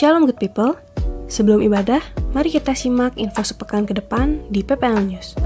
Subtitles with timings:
[0.00, 0.80] Shalom good people.
[1.28, 2.00] Sebelum ibadah,
[2.32, 5.36] mari kita simak info sepekan ke depan di PPL News.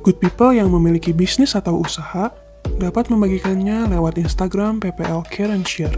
[0.00, 2.32] Good people yang memiliki bisnis atau usaha
[2.80, 5.92] dapat membagikannya lewat Instagram PPL Care and Share.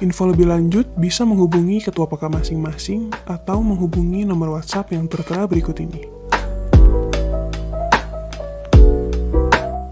[0.00, 5.76] Info lebih lanjut bisa menghubungi ketua PK masing-masing atau menghubungi nomor WhatsApp yang tertera berikut
[5.84, 6.08] ini.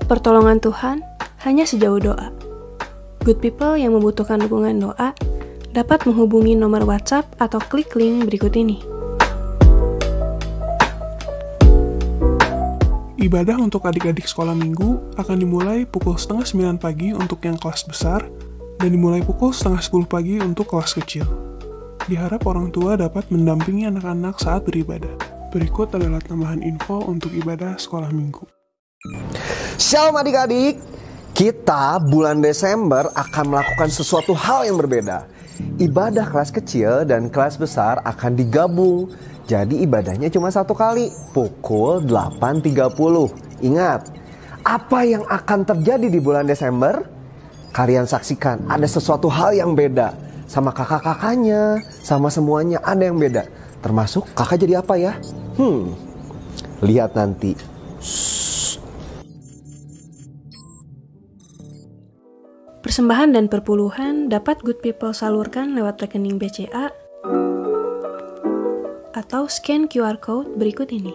[0.08, 1.04] Pertolongan Tuhan
[1.44, 2.32] hanya sejauh doa.
[3.24, 5.12] Good people yang membutuhkan dukungan doa
[5.74, 8.78] dapat menghubungi nomor WhatsApp atau klik link berikut ini.
[13.18, 18.22] Ibadah untuk adik-adik sekolah minggu akan dimulai pukul setengah sembilan pagi untuk yang kelas besar
[18.78, 21.26] dan dimulai pukul setengah sepuluh pagi untuk kelas kecil.
[22.06, 25.10] Diharap orang tua dapat mendampingi anak-anak saat beribadah.
[25.50, 28.46] Berikut adalah tambahan info untuk ibadah sekolah minggu.
[29.80, 30.78] Shalom adik-adik,
[31.34, 35.33] kita bulan Desember akan melakukan sesuatu hal yang berbeda.
[35.78, 39.10] Ibadah kelas kecil dan kelas besar akan digabung.
[39.44, 42.90] Jadi ibadahnya cuma satu kali, pukul 8.30.
[43.62, 44.00] Ingat,
[44.64, 47.04] apa yang akan terjadi di bulan Desember?
[47.74, 50.14] Kalian saksikan, ada sesuatu hal yang beda.
[50.48, 53.44] Sama kakak-kakaknya, sama semuanya ada yang beda.
[53.82, 55.12] Termasuk kakak jadi apa ya?
[55.60, 55.92] Hmm,
[56.80, 57.52] lihat nanti.
[62.94, 66.94] Persembahan dan perpuluhan dapat good people salurkan lewat rekening BCA
[69.10, 71.10] atau scan QR code berikut ini.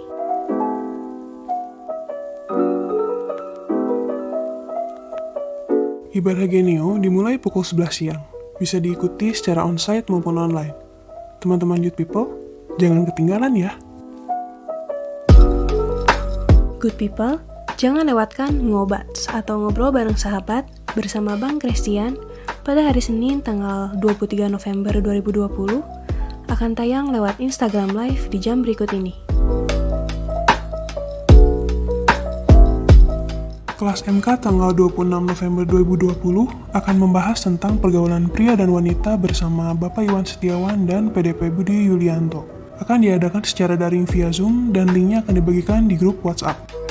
[6.11, 8.27] Ibadah Genio dimulai pukul 11 siang.
[8.59, 10.75] Bisa diikuti secara onsite maupun online.
[11.39, 12.27] Teman-teman youth people,
[12.75, 13.71] jangan ketinggalan ya.
[16.75, 17.39] Good people,
[17.79, 22.17] jangan lewatkan ngobats atau ngobrol bareng sahabat bersama Bang Christian
[22.65, 25.81] pada hari Senin tanggal 23 November 2020
[26.49, 29.13] akan tayang lewat Instagram Live di jam berikut ini.
[33.79, 40.03] Kelas MK tanggal 26 November 2020 akan membahas tentang pergaulan pria dan wanita bersama Bapak
[40.03, 42.43] Iwan Setiawan dan PDP Budi Yulianto.
[42.83, 46.88] Akan diadakan secara daring via Zoom dan linknya akan dibagikan di grup WhatsApp.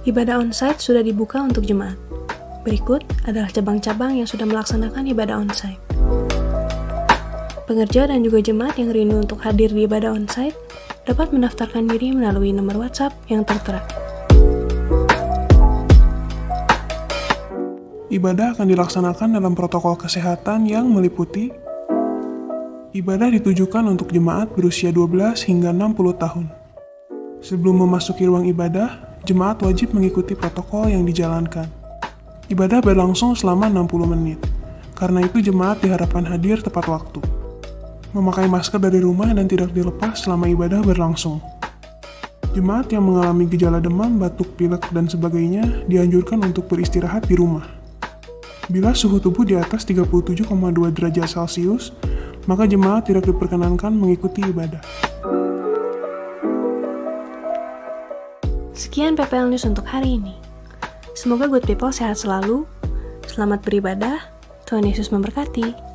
[0.00, 2.00] Ibadah onsite sudah dibuka untuk jemaat.
[2.64, 5.76] Berikut adalah cabang-cabang yang sudah melaksanakan ibadah onsite.
[7.68, 10.56] Pengerja dan juga jemaat yang rindu untuk hadir di ibadah onsite
[11.04, 13.84] dapat mendaftarkan diri melalui nomor WhatsApp yang tertera.
[18.08, 21.52] Ibadah akan dilaksanakan dalam protokol kesehatan yang meliputi
[22.90, 26.50] Ibadah ditujukan untuk jemaat berusia 12 hingga 60 tahun.
[27.38, 31.70] Sebelum memasuki ruang ibadah, jemaat wajib mengikuti protokol yang dijalankan.
[32.50, 34.42] Ibadah berlangsung selama 60 menit.
[34.98, 37.22] Karena itu jemaat diharapkan hadir tepat waktu.
[38.10, 41.38] Memakai masker dari rumah dan tidak dilepas selama ibadah berlangsung.
[42.58, 47.62] Jemaat yang mengalami gejala demam, batuk, pilek, dan sebagainya dianjurkan untuk beristirahat di rumah.
[48.66, 50.42] Bila suhu tubuh di atas 37,2
[50.90, 51.94] derajat Celcius,
[52.50, 54.82] maka jemaat tidak diperkenankan mengikuti ibadah.
[58.80, 60.32] Sekian PPL News untuk hari ini.
[61.12, 62.64] Semoga good people sehat selalu.
[63.28, 64.24] Selamat beribadah.
[64.64, 65.89] Tuhan Yesus memberkati.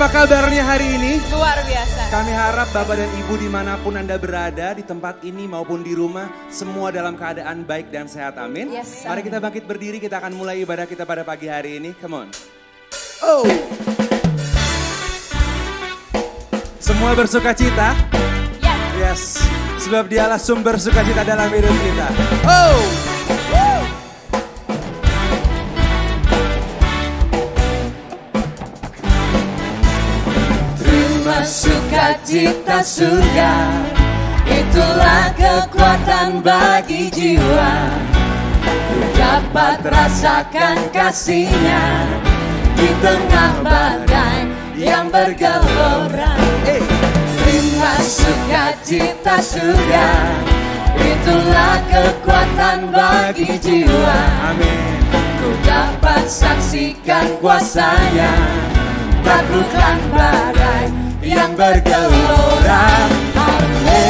[0.00, 1.20] Apa kabarnya hari ini?
[1.28, 2.08] Luar biasa.
[2.08, 5.92] Kami harap Bapak dan Ibu di mana pun Anda berada, di tempat ini maupun di
[5.92, 8.40] rumah, semua dalam keadaan baik dan sehat.
[8.40, 8.72] Amin.
[8.72, 11.92] Yes, Mari kita bangkit berdiri, kita akan mulai ibadah kita pada pagi hari ini.
[12.00, 12.32] Come on.
[13.20, 13.44] Oh.
[16.80, 17.92] Semua bersuka cita?
[18.64, 18.80] Yes.
[18.96, 19.22] Yes.
[19.84, 22.08] Sebab dialah sumber sukacita dalam hidup kita.
[22.48, 23.09] Oh.
[32.30, 33.54] Sukacita surga.
[34.46, 37.74] Itulah kekuatan bagi jiwa.
[38.62, 42.06] Ku dapat rasakan kasihnya
[42.76, 44.46] Di tengah badai
[44.78, 46.38] yang bergelora
[47.42, 50.08] Terima sukacita surga.
[51.02, 54.18] Itulah kekuatan bagi jiwa.
[54.54, 55.02] Amin.
[55.42, 58.34] Ku dapat saksikan kuasanya.
[59.26, 62.88] Taklukkan badai yang bergelora.
[63.36, 64.08] Haleluya.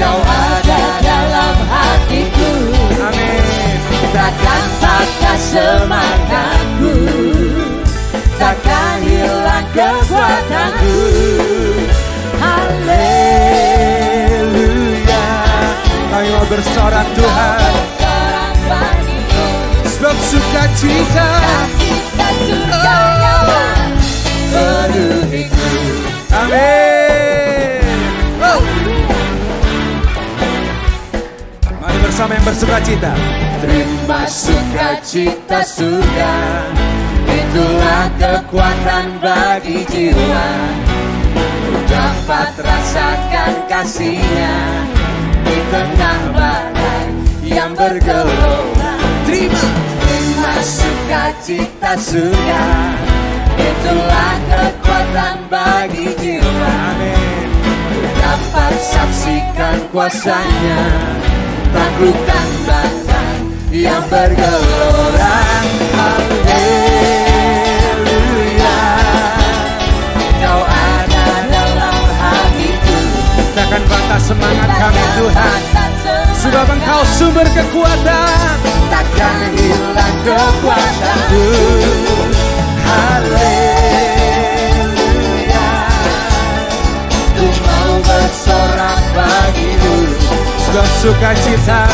[0.00, 2.52] Kau ada dalam hatiku.
[3.04, 3.76] Amin.
[4.12, 6.96] Takkan patah semangatku.
[8.40, 10.96] Takkan hilang kekuatanku.
[12.40, 13.04] Haleluya.
[16.08, 17.93] Mau bersorak Tuhan.
[20.14, 21.28] Sebab sukacita.
[21.74, 23.90] Cita surga nyaman
[24.54, 25.70] Penuhiku
[26.30, 27.82] Amin.
[28.38, 28.62] Oh.
[31.82, 33.12] Mari bersama yang bersukacita.
[33.58, 36.34] Terima sukacita surga
[37.24, 40.46] Itulah kekuatan bagi jiwa
[41.34, 44.54] Ku dapat rasakan kasihnya
[45.42, 47.08] Di tengah badai
[47.48, 48.94] yang bergelora
[49.24, 49.93] Terima.
[50.54, 52.62] Terima sukacita surga
[53.58, 56.74] Itulah kekuatan bagi jiwa.
[56.94, 57.50] Amin.
[58.22, 60.78] Dapat saksikan kuasanya.
[61.74, 65.42] Taklukkan badai yang bergelora.
[65.98, 66.78] Haleluya.
[70.38, 72.98] Kau ada dalam hatiku.
[73.58, 75.83] Takkan patah semangat kami Tuhan.
[76.44, 78.60] Sebab engkau sumber kekuatan.
[78.92, 81.46] Takkan hilang kekuatanku
[82.84, 83.48] Haleluya
[87.34, 89.96] Ku mau bersorak bagimu
[90.68, 91.88] Sebab sukacita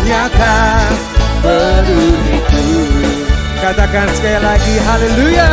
[0.00, 0.88] nyata.
[1.44, 2.64] penuhiku
[3.60, 5.52] Katakan sekali lagi haleluya.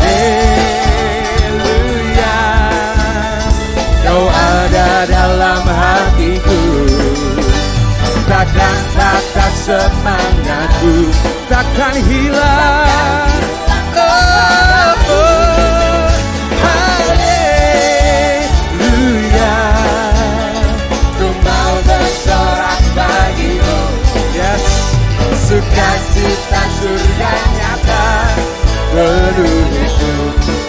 [0.00, 0.56] Haleluya.
[4.00, 4.32] Kau
[5.06, 6.62] dalam hatiku
[8.26, 11.14] Takkan patah semangatku
[11.46, 13.30] Takkan hilang.
[13.96, 16.10] Oh, oh.
[16.58, 17.46] Haleluya.
[21.86, 23.78] Bersorak bagimu
[24.34, 24.66] Yes.
[25.46, 28.04] Sukacita surga nyata
[28.90, 30.10] Penuhiku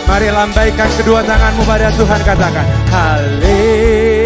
[0.05, 4.16] Mari lambaikan kedua tanganmu pada Tuhan katakan Haleluya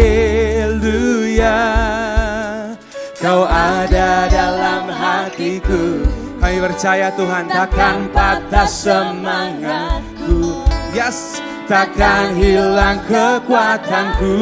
[3.22, 6.02] Kau ada dalam hatiku.
[6.42, 10.66] Kami percaya Tuhan takkan patah semangatku.
[10.90, 11.38] Yes
[11.70, 14.34] Takkan hilang kekuatanku.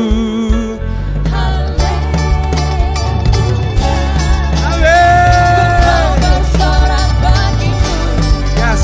[8.57, 8.83] Yes.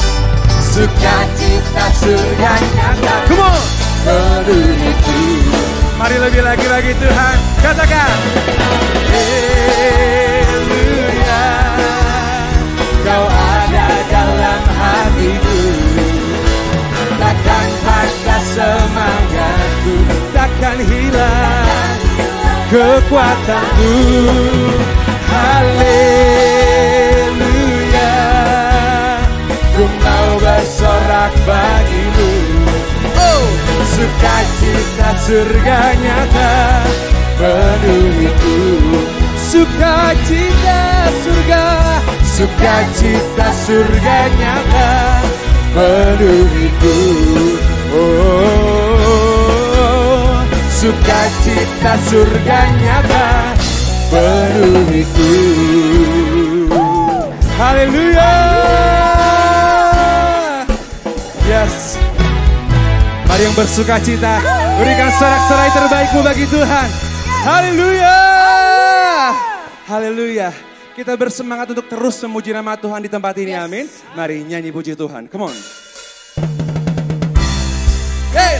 [0.77, 3.57] Sukacita surga nyata Come on
[5.97, 7.37] Mari lebih lagi lagi Tuhan.
[7.65, 8.13] Katakan.
[10.37, 11.49] Haleluya.
[13.01, 15.57] Kau ada dalam hatiku.
[17.17, 19.97] Takkan patah semangatku.
[20.37, 21.97] Takkan hilang
[22.69, 23.97] kekuatanku.
[25.33, 26.13] Haleluya.
[29.73, 31.86] Ku mau bersorak bagimu Oh
[34.07, 36.51] Sukacita surga nyata.
[37.39, 38.55] Penuhiku.
[39.35, 41.65] Sukacita surga.
[42.23, 44.91] Sukacita surga nyata.
[45.75, 46.97] Penuhiku.
[47.99, 48.07] Oh
[50.71, 53.27] Sukacita surga nyata.
[54.07, 55.35] Penuhiku.
[57.59, 58.31] Haleluya
[63.37, 64.41] Mari yang bersuka cita
[64.81, 66.89] Berikan sorak-sorai terbaikmu bagi Tuhan.
[67.45, 68.17] Haleluya!
[69.85, 70.49] Haleluya!
[70.97, 73.93] Kita bersemangat untuk terus memuji nama Tuhan di tempat ini amin.
[74.17, 75.57] Mari nyanyi puji Tuhan Come on.
[78.33, 78.57] Hey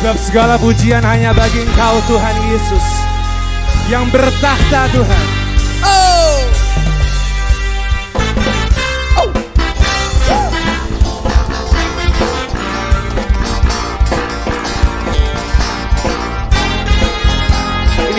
[0.00, 2.86] Sebab segala pujian hanya bagi engkau Tuhan Yesus
[3.92, 5.39] Yang bertahta Tuhan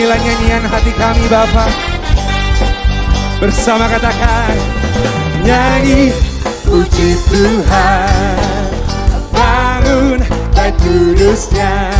[0.02, 1.70] Inilah nyanyian hati kami Bapa.
[3.38, 4.50] Bersama katakan
[5.46, 6.10] Nyanyi
[6.66, 8.66] puji Tuhan
[9.30, 10.18] Bangun
[10.58, 11.94] baik kudusnya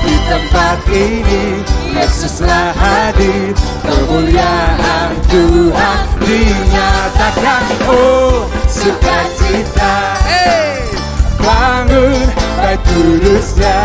[0.00, 1.60] Di tempat ini
[1.92, 3.52] Yesuslah hadir
[3.84, 10.88] Kemuliaan Tuhan dinyatakan Oh sukacita hey!
[11.36, 13.76] Bangun baik kudusnya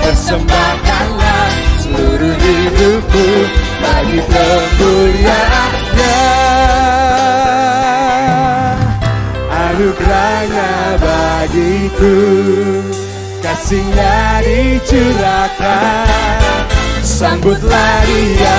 [0.00, 1.48] Persembahkanlah
[1.80, 3.28] seluruh hidupku
[3.80, 6.22] Bagi kemuliaannya.
[9.46, 12.16] Anugerahnya bagiku
[13.44, 16.40] kasihnya dicurahkan.
[17.04, 18.58] Sambutlah dia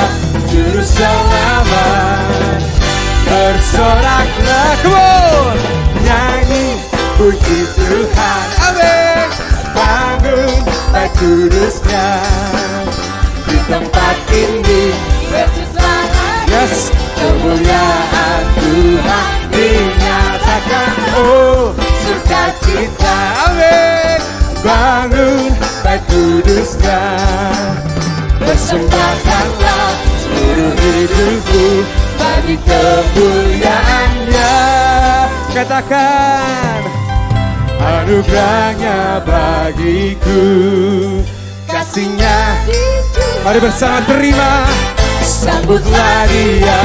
[0.49, 2.61] juru selamat.
[3.27, 5.57] Bersoraklah kebun
[6.05, 6.79] Nyanyi
[7.19, 8.47] puji Tuhan.
[8.71, 9.27] Amin.
[9.75, 12.21] Bangun baik kudusnya
[13.47, 14.93] Di tempat ini.
[16.47, 20.93] Yes Kemuliaan Tuhan dinyatakan.
[21.17, 21.73] Oh
[22.05, 23.17] sukacita
[23.49, 24.21] Amin.
[24.61, 25.51] Bangun
[25.81, 27.17] baik kudusnya.
[28.37, 29.89] Persembahkanlah
[30.21, 31.83] seluruh hidupku
[32.21, 34.53] bagi kemuliaannya.
[35.57, 36.85] Katakan
[37.79, 40.41] anugerahnya bagiku.
[41.69, 42.57] Kasihnya.
[43.45, 44.67] Mari bersama terima.
[45.27, 46.81] Sambutlah dia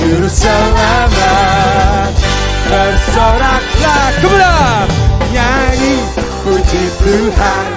[0.00, 2.12] Juru selamat.
[2.64, 4.88] Bersoraklah kemudian
[5.28, 6.00] Nyanyi
[6.40, 7.68] puji Tuhan!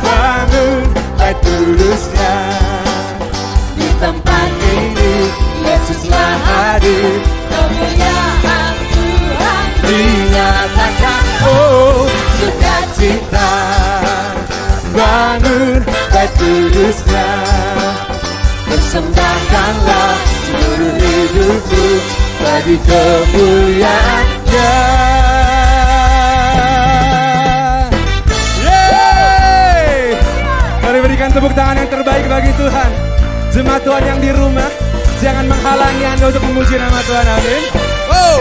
[0.00, 0.84] Bangun
[1.20, 2.36] baik kudusnya
[3.76, 5.28] Di tempat ini
[5.60, 7.20] Yesuslah hadir.
[7.52, 9.64] Kemuliaan Tuhan.
[9.84, 10.75] Oh
[12.76, 13.48] sukacita
[14.92, 15.80] Bangun
[16.12, 17.28] baik kudusnya
[18.66, 20.12] Persembahkanlah
[20.44, 21.86] seluruh hidupku
[22.40, 24.74] Bagi kemuliaannya
[30.86, 32.90] Mari berikan tepuk tangan yang terbaik bagi Tuhan.
[33.50, 34.70] Jemaat Tuhan yang di rumah,
[35.18, 37.26] jangan menghalangi Anda untuk memuji nama Tuhan.
[37.26, 37.62] Amin.
[38.06, 38.38] Oh.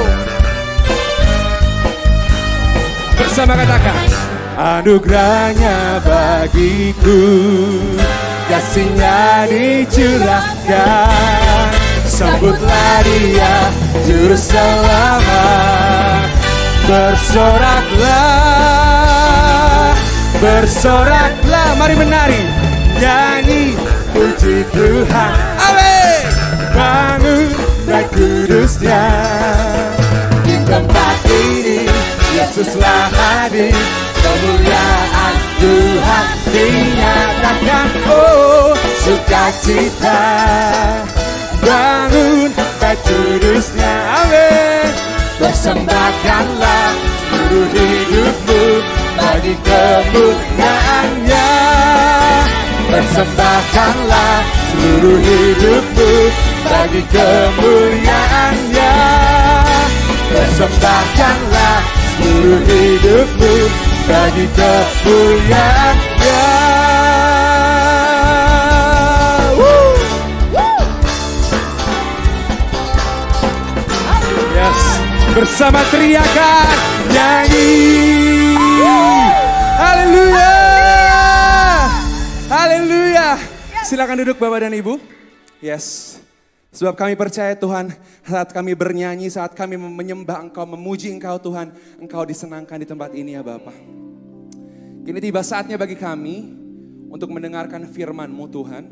[3.17, 4.24] Bersama katakan,
[4.57, 7.21] anugerahnya bagiku,
[8.47, 11.11] kasihnya dicurahkan.
[12.07, 13.69] Sambutlah dia,
[14.07, 16.31] juru selamat,
[16.87, 18.55] bersoraklah
[20.39, 21.75] bersoraklah.
[21.79, 22.41] Mari menari.
[22.95, 23.75] Nyanyi
[24.15, 25.33] puji Tuhan.
[25.59, 26.21] Amin.
[26.71, 27.49] Bangun
[27.89, 29.03] baik kudusnya.
[30.45, 31.24] Di tempat
[32.45, 33.73] Yesuslah hadir
[34.21, 37.89] kemuliaan Tuhan dinyatakan.
[38.05, 38.69] Oh
[39.01, 40.21] sukacita.
[41.65, 44.93] Bangun baik kudusnya amin.
[45.41, 46.93] Persembahkanlah
[47.33, 48.61] seluruh hidupmu
[49.17, 51.49] bagi kemuliaannya.
[52.93, 56.29] Persembahkanlah seluruh hidupmu
[56.61, 58.93] bagi kemuliaannya.
[60.29, 63.53] Persembahkanlah seluruh hidupmu
[64.07, 66.43] bagi kemuliaannya!
[74.55, 74.81] Yes,
[75.35, 76.75] bersama teriakan
[77.11, 77.69] nyanyi
[79.75, 80.51] Haleluya.
[82.47, 83.29] Haleluya.
[83.83, 84.97] Silakan duduk Bapak dan Ibu.
[85.59, 86.14] Yes.
[86.75, 87.87] Sebab kami percaya Tuhan
[88.27, 91.71] saat kami bernyanyi, saat kami menyembah Engkau, memuji Engkau Tuhan,
[92.03, 93.71] Engkau disenangkan di tempat ini ya Bapak.
[95.07, 96.51] Kini tiba saatnya bagi kami
[97.07, 98.83] untuk mendengarkan firman-Mu Tuhan.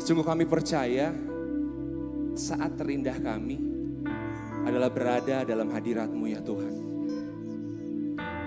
[0.00, 1.12] Sungguh kami percaya
[2.32, 3.60] saat terindah kami
[4.64, 6.74] adalah berada dalam hadirat-Mu ya Tuhan.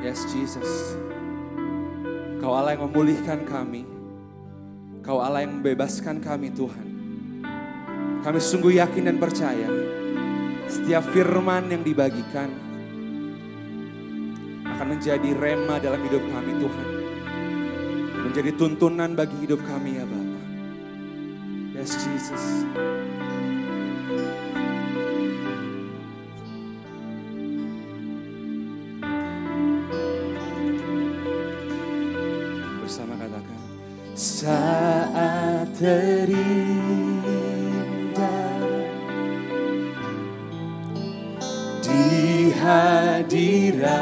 [0.01, 0.97] Yes Jesus.
[2.41, 3.85] Kau Allah yang memulihkan kami.
[5.05, 6.94] Kau Allah yang membebaskan kami Tuhan.
[8.25, 9.69] Kami sungguh yakin dan percaya
[10.65, 12.49] setiap firman yang dibagikan
[14.65, 16.87] akan menjadi rema dalam hidup kami Tuhan.
[18.25, 20.41] Menjadi tuntunan bagi hidup kami ya Bapa.
[21.77, 22.65] Yes Jesus.
[32.81, 33.61] Bersama katakan
[34.17, 37.04] saat terindah
[42.65, 43.93] hadiratmu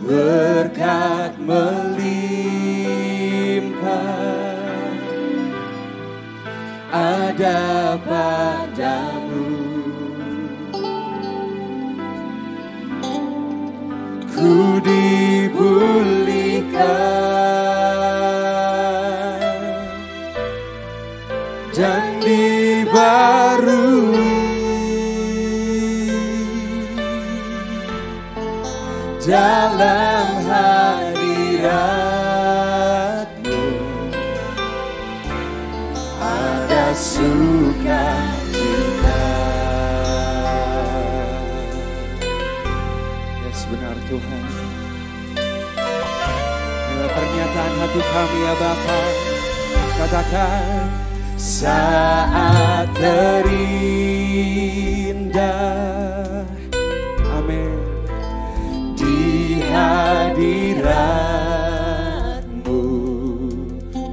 [0.00, 2.00] berkat melimpah
[6.88, 9.52] ada padamu.
[14.32, 17.35] Ku dipulihkan
[21.76, 23.36] dan dibarui
[29.20, 31.76] dalam hadiratmu
[36.16, 38.08] ada sukacita.
[43.44, 44.48] Yes benar Tuhan.
[46.88, 48.96] Inilah pernyataan hati kami ya Bapa.
[49.96, 50.95] Katakan
[51.46, 53.62] saat terindah.
[57.38, 57.78] Amin.
[58.98, 60.90] Di hadiratmu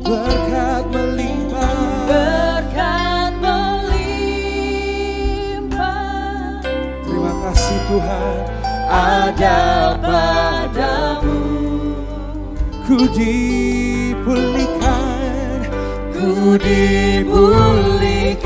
[0.05, 2.05] berkat melimpah.
[2.05, 3.81] berkat melimpah
[7.01, 8.45] Terima kasih Tuhan
[8.93, 11.41] ada padamu
[12.85, 13.72] ku dipulihkan
[16.43, 18.43] ku dipulihkan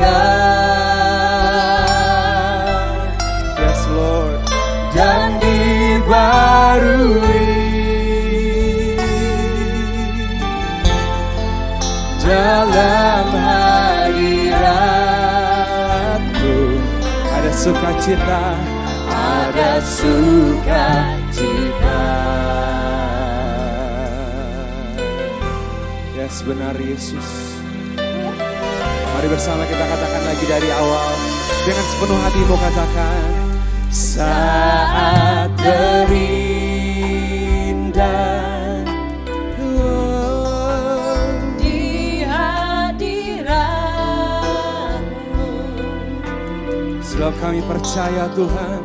[3.58, 4.38] Yes Lord.
[4.94, 6.78] Dan dibarui.
[12.22, 14.46] Dalam hadiratmu
[17.34, 18.54] ada sukacita.
[19.10, 21.34] Ada sukacita.
[26.14, 27.47] Yes benar Yesus
[29.18, 31.10] Mari bersama kita katakan lagi dari awal.
[31.66, 33.50] Dengan sepenuh hatimu katakan
[33.90, 36.46] Saat terindah
[39.58, 41.34] oh,
[47.02, 48.80] Sebab kami percaya Tuhan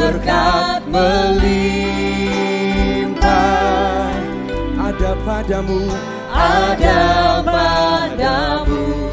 [0.00, 1.68] berkat melimpah
[4.80, 5.84] Ada padamu
[6.36, 9.05] ada padamu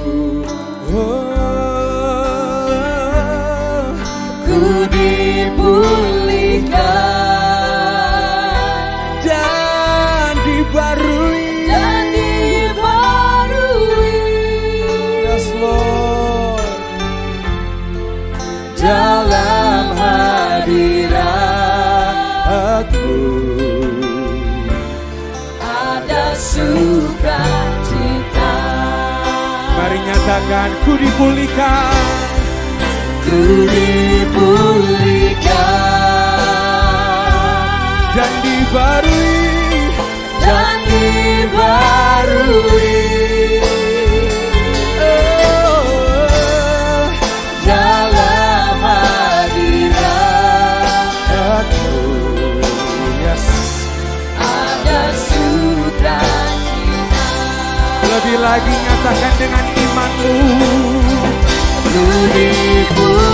[4.89, 6.73] dipulihkan
[9.23, 11.47] Dan dibarui.
[11.69, 14.19] Dan dibarui.
[15.27, 16.61] Yes Lord.
[18.79, 21.23] Dalam hadiratmu
[25.63, 27.41] ada sukacita.
[29.73, 32.22] Mari nyatakan ku dipulihkan
[33.67, 35.43] dipulihkan
[38.13, 39.41] dan dibarui.
[40.43, 42.91] Dan dibarui.
[44.99, 47.07] Oh,
[47.63, 50.11] dalam hadiratmu
[53.23, 53.47] Yes.
[54.35, 56.19] Ada sukacita
[58.03, 60.92] Lebih lagi nyatakan dengan imanmu
[61.93, 62.01] ku
[62.33, 63.32] dipulihkan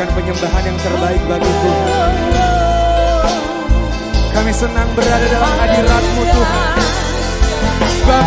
[0.00, 2.12] Mari berikan penyembahan yang terbaik bagi Tuhan.
[4.32, 6.72] Kami senang berada dalam hadiratmu Tuhan.
[8.00, 8.24] Sebab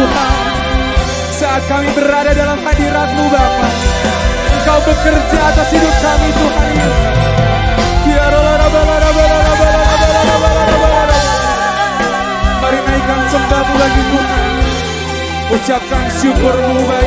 [0.00, 0.32] Tuhan.
[1.36, 3.68] Saat kami berada dalam hadiratmu Bapa
[4.60, 6.68] Engkau bekerja atas hidup kami Tuhan.
[12.60, 14.48] Mari naikkan sembahmu bagi Tuhan.
[15.50, 16.99] Ucapkan syukurmu bagi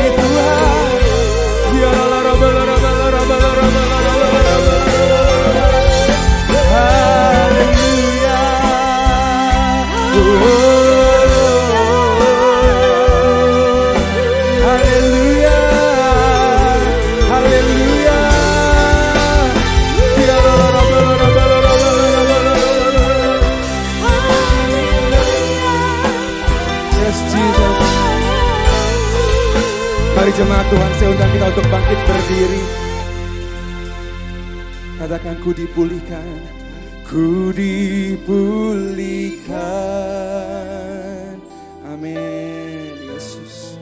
[30.44, 32.60] jemaat Tuhan, saya undang kita untuk bangkit berdiri.
[35.00, 36.44] Katakan ku dipulihkan,
[37.08, 38.20] ku dipulihkan.
[41.88, 43.80] Amin, Yesus.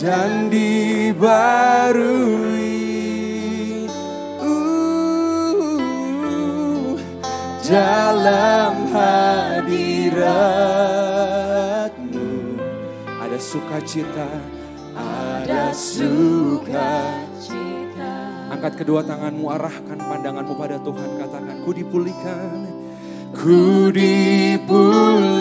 [0.00, 1.28] Dan dibarui
[4.40, 5.68] uh,
[7.60, 9.84] dalam hadiratmu
[13.20, 14.24] ada sukacita,
[15.74, 16.84] sukacita.
[18.52, 21.16] Angkat kedua tanganmu, arahkan pandanganmu pada Tuhan.
[21.16, 22.68] Katakan, ku dipulihkan.
[23.32, 25.32] Ku dipulihkan.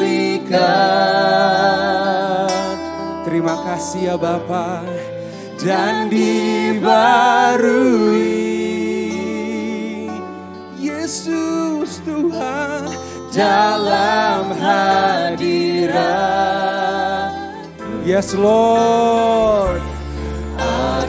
[3.28, 4.84] Terima kasih ya Bapa
[5.60, 6.82] dan dibarui
[10.80, 12.90] Yesus Tuhan
[13.36, 15.92] dalam hadirat.
[18.08, 19.91] Yes Lord.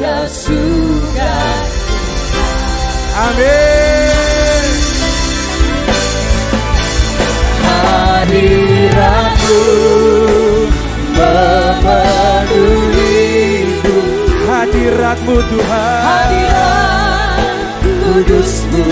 [0.03, 1.35] Ada suka
[3.15, 4.67] Amin.
[7.63, 9.63] hadiratmu
[12.43, 13.95] memenuhiku
[14.43, 16.03] Hadiratmu Tuhan.
[16.03, 17.47] hadirat
[17.87, 18.83] kudusmu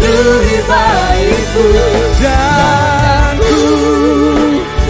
[0.00, 1.66] penuhi baikku
[2.24, 3.68] Dan ku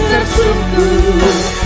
[0.07, 1.60] tersungguh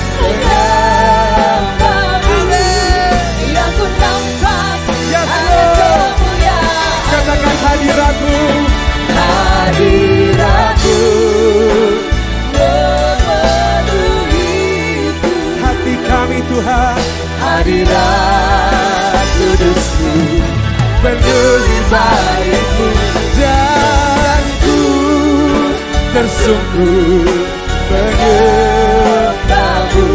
[26.75, 27.47] tersungguh
[27.87, 30.11] menyembahmu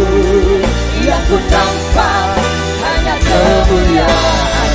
[1.01, 1.41] yang ku
[2.85, 4.69] hanya kemuliaan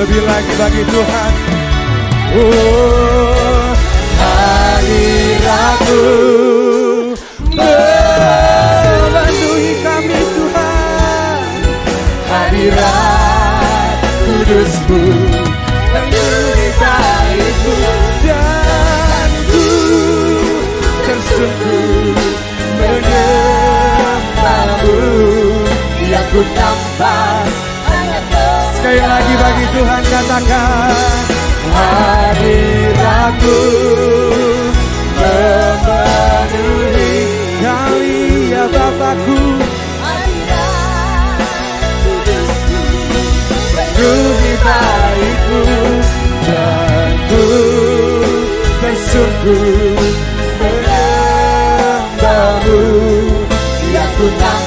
[0.00, 1.32] Lebih lagi bagi Tuhan.
[2.30, 3.74] Oh,
[4.16, 6.06] hadiratmu
[7.52, 11.36] memenuhi kami Tuhan.
[12.32, 14.99] hadirat kudusmu
[29.00, 30.92] Lagi bagi Tuhan katakan
[31.72, 33.60] hadiratmu
[35.16, 37.16] memenuhi
[37.64, 39.40] kami ya Bapakku.
[43.70, 45.60] Penuhi baikku
[46.48, 47.44] dan ku
[48.80, 50.00] tersungguh
[50.60, 52.80] menyembahmu
[53.92, 54.59] yang ku nampak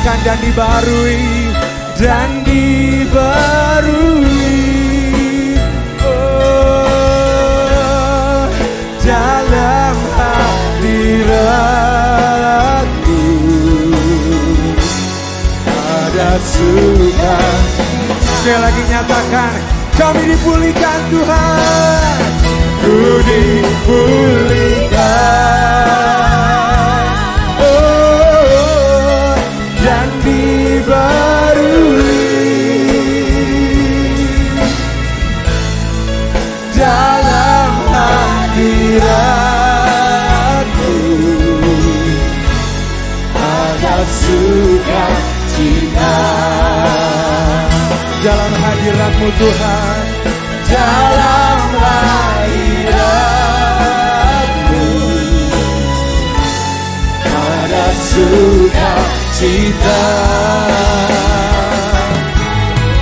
[0.00, 1.52] Katakan dan dibarui
[2.00, 3.20] Dan dibarui.
[6.00, 6.88] Oh
[9.04, 11.28] Dalam hadiratku
[15.68, 17.36] Ada suka
[18.40, 19.52] Sekali lagi nyatakan
[20.00, 22.24] Kami dipulihkan Tuhan.
[22.88, 24.49] Ku dipulihkan
[48.80, 50.00] hadiratmu Tuhan
[50.72, 52.88] dalam hadiratmu
[57.28, 59.44] ada sukacita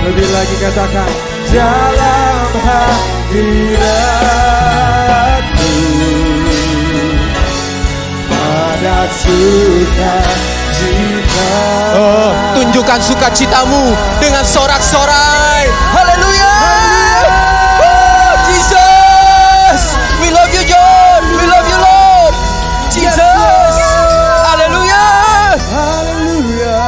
[0.03, 1.07] lebih lagi katakan
[1.47, 3.79] dalam hadiratmu
[8.27, 10.58] ada sukacita
[11.99, 13.91] Oh, tunjukkan sukacitamu
[14.23, 15.67] dengan sorak-sorai.
[15.91, 16.53] Haleluya.
[17.83, 19.81] Oh, Jesus.
[20.23, 21.21] We love you, John.
[21.35, 22.33] We love you, Lord.
[22.93, 23.75] Jesus.
[24.47, 25.07] Haleluya.
[25.59, 26.81] Haleluya.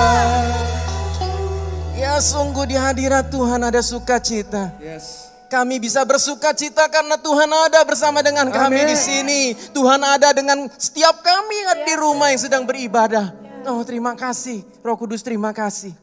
[1.99, 4.71] Ya, sungguh di hadirat Tuhan ada sukacita.
[4.79, 5.33] Yes.
[5.51, 9.51] Kami bisa bersuka cita karena Tuhan ada bersama dengan kami di sini.
[9.75, 13.40] Tuhan ada dengan setiap kami yang ada di rumah yang sedang beribadah.
[13.61, 15.93] Oh terima kasih, Roh Kudus terima kasih.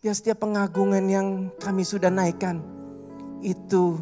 [0.00, 2.64] Ya setiap pengagungan yang kami sudah naikkan,
[3.44, 4.00] itu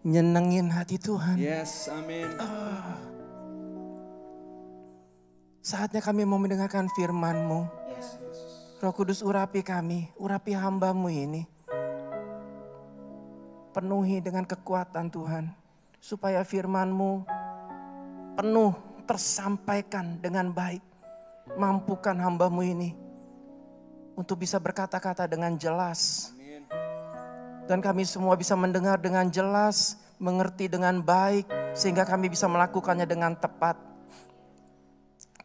[0.00, 1.36] nyenengin hati Tuhan.
[1.36, 2.24] Yes, amin.
[5.60, 7.68] Saatnya kami mau mendengarkan firman-Mu.
[8.80, 11.44] Roh Kudus urapi kami, urapi hambamu ini.
[13.76, 15.52] Penuhi dengan kekuatan Tuhan.
[16.00, 17.28] Supaya firman-Mu
[18.40, 18.72] penuh
[19.04, 20.89] tersampaikan dengan baik.
[21.58, 22.94] Mampukan hambamu ini
[24.20, 26.30] untuk bisa berkata-kata dengan jelas.
[27.64, 33.32] Dan kami semua bisa mendengar dengan jelas, mengerti dengan baik, sehingga kami bisa melakukannya dengan
[33.38, 33.78] tepat.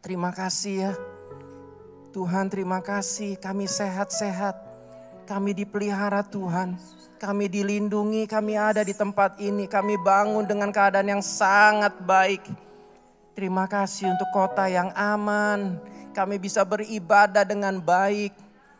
[0.02, 0.92] Terima kasih ya.
[2.10, 4.58] Tuhan terima kasih kami sehat-sehat.
[5.26, 6.78] Kami dipelihara Tuhan.
[7.16, 9.66] Kami dilindungi, kami ada di tempat ini.
[9.66, 12.65] Kami bangun dengan keadaan yang sangat baik.
[13.36, 15.76] Terima kasih untuk kota yang aman.
[16.16, 18.32] Kami bisa beribadah dengan baik.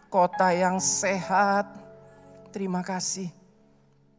[0.09, 1.69] Kota yang sehat.
[2.57, 3.29] Terima kasih.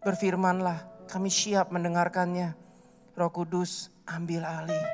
[0.06, 2.54] Berfirmanlah, kami siap mendengarkannya.
[3.18, 4.86] Roh Kudus, ambil alih.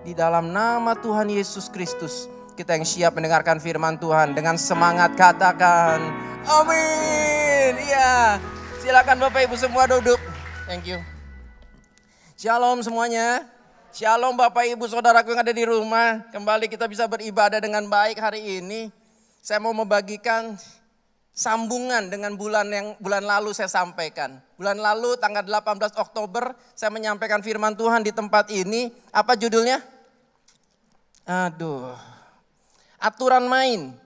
[0.00, 6.00] Di dalam nama Tuhan Yesus Kristus, kita yang siap mendengarkan firman Tuhan dengan semangat katakan,
[6.48, 7.76] amin.
[7.84, 8.40] Ya,
[8.80, 10.16] silakan Bapak Ibu semua duduk.
[10.64, 11.04] Thank you.
[12.40, 13.55] Shalom semuanya.
[13.96, 16.20] Shalom Bapak Ibu Saudaraku yang ada di rumah.
[16.28, 18.92] Kembali kita bisa beribadah dengan baik hari ini.
[19.40, 20.52] Saya mau membagikan
[21.32, 24.36] sambungan dengan bulan yang bulan lalu saya sampaikan.
[24.60, 28.92] Bulan lalu tanggal 18 Oktober saya menyampaikan firman Tuhan di tempat ini.
[29.16, 29.80] Apa judulnya?
[31.24, 31.96] Aduh.
[33.00, 33.96] Aturan main.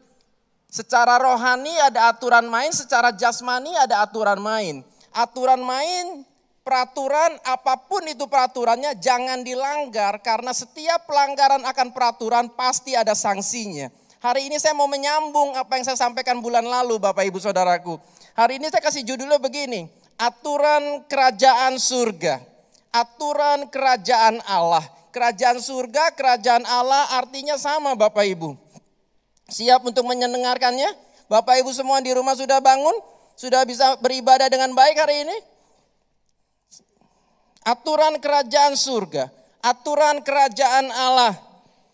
[0.70, 4.86] Secara rohani ada aturan main, secara jasmani ada aturan main.
[5.10, 6.22] Aturan main,
[6.60, 13.88] peraturan apa pun itu peraturannya jangan dilanggar karena setiap pelanggaran akan peraturan pasti ada sanksinya.
[14.20, 17.96] Hari ini saya mau menyambung apa yang saya sampaikan bulan lalu Bapak Ibu Saudaraku.
[18.36, 19.88] Hari ini saya kasih judulnya begini,
[20.20, 22.44] aturan kerajaan surga.
[22.92, 24.84] Aturan kerajaan Allah.
[25.10, 28.54] Kerajaan surga, kerajaan Allah artinya sama Bapak Ibu.
[29.48, 30.92] Siap untuk mendengarkannya?
[31.26, 32.94] Bapak Ibu semua di rumah sudah bangun?
[33.40, 35.36] Sudah bisa beribadah dengan baik hari ini?
[37.70, 39.30] Aturan kerajaan surga,
[39.62, 41.38] aturan kerajaan Allah.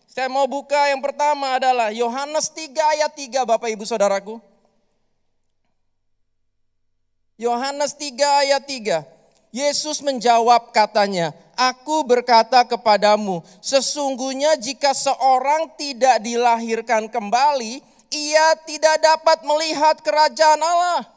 [0.09, 4.41] Saya mau buka yang pertama adalah Yohanes 3 ayat 3 Bapak Ibu Saudaraku.
[7.37, 9.05] Yohanes 3 ayat 3.
[9.53, 19.45] Yesus menjawab katanya, Aku berkata kepadamu, sesungguhnya jika seorang tidak dilahirkan kembali, ia tidak dapat
[19.45, 21.16] melihat kerajaan Allah.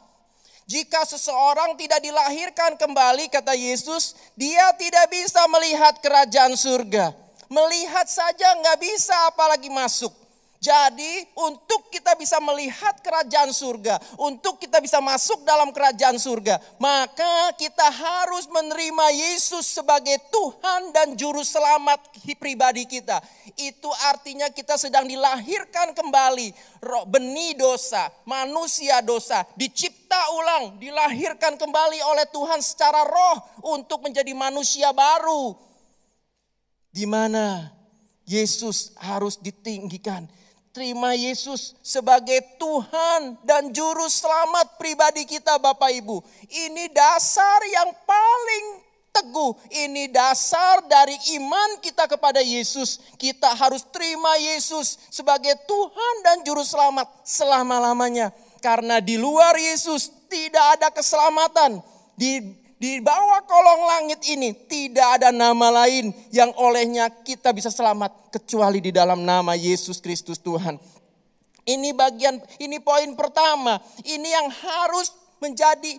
[0.71, 7.11] Jika seseorang tidak dilahirkan kembali, kata Yesus, dia tidak bisa melihat kerajaan surga.
[7.51, 10.15] Melihat saja nggak bisa apalagi masuk.
[10.61, 17.49] Jadi untuk kita bisa melihat kerajaan surga, untuk kita bisa masuk dalam kerajaan surga, maka
[17.57, 21.97] kita harus menerima Yesus sebagai Tuhan dan Juru Selamat
[22.37, 23.25] pribadi kita.
[23.57, 26.53] Itu artinya kita sedang dilahirkan kembali.
[26.85, 34.29] Roh, benih dosa, manusia dosa, dicipta ulang, dilahirkan kembali oleh Tuhan secara roh untuk menjadi
[34.37, 35.57] manusia baru.
[36.93, 37.73] Di mana
[38.29, 40.29] Yesus harus ditinggikan
[40.71, 46.23] Terima Yesus sebagai Tuhan dan Juru Selamat pribadi kita Bapak Ibu.
[46.47, 48.65] Ini dasar yang paling
[49.11, 49.51] teguh.
[49.67, 51.11] Ini dasar dari
[51.43, 53.03] iman kita kepada Yesus.
[53.19, 58.31] Kita harus terima Yesus sebagai Tuhan dan Juru Selamat selama-lamanya.
[58.63, 61.83] Karena di luar Yesus tidak ada keselamatan.
[62.15, 62.39] Di
[62.81, 68.81] di bawah kolong langit ini tidak ada nama lain yang olehnya kita bisa selamat kecuali
[68.81, 70.81] di dalam nama Yesus Kristus Tuhan.
[71.61, 73.77] Ini bagian, ini poin pertama.
[74.01, 75.93] Ini yang harus menjadi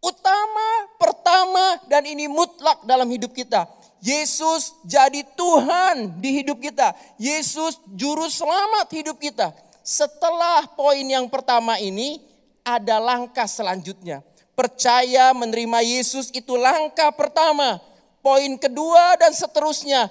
[0.00, 3.68] utama, pertama, dan ini mutlak dalam hidup kita.
[4.00, 6.96] Yesus jadi Tuhan di hidup kita.
[7.20, 9.52] Yesus juru selamat hidup kita.
[9.84, 12.24] Setelah poin yang pertama ini,
[12.64, 17.82] ada langkah selanjutnya Percaya menerima Yesus itu langkah pertama.
[18.22, 20.08] Poin kedua dan seterusnya.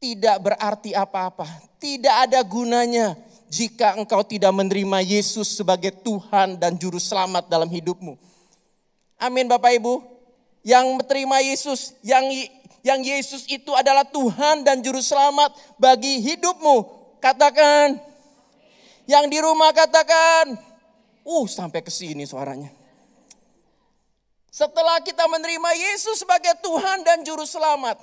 [0.00, 1.44] Tidak berarti apa-apa.
[1.76, 3.18] Tidak ada gunanya
[3.50, 8.14] jika engkau tidak menerima Yesus sebagai Tuhan dan Juru Selamat dalam hidupmu.
[9.18, 10.00] Amin Bapak Ibu.
[10.62, 12.24] Yang menerima Yesus, yang
[12.80, 16.86] yang Yesus itu adalah Tuhan dan Juru Selamat bagi hidupmu.
[17.20, 18.00] Katakan.
[19.04, 20.69] Yang di rumah katakan.
[21.30, 22.74] Uh, sampai ke sini suaranya.
[24.50, 28.02] Setelah kita menerima Yesus sebagai Tuhan dan Juru Selamat.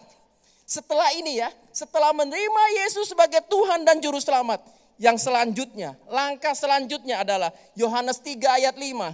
[0.64, 4.64] Setelah ini ya, setelah menerima Yesus sebagai Tuhan dan Juru Selamat.
[4.96, 9.12] Yang selanjutnya, langkah selanjutnya adalah Yohanes 3 ayat 5.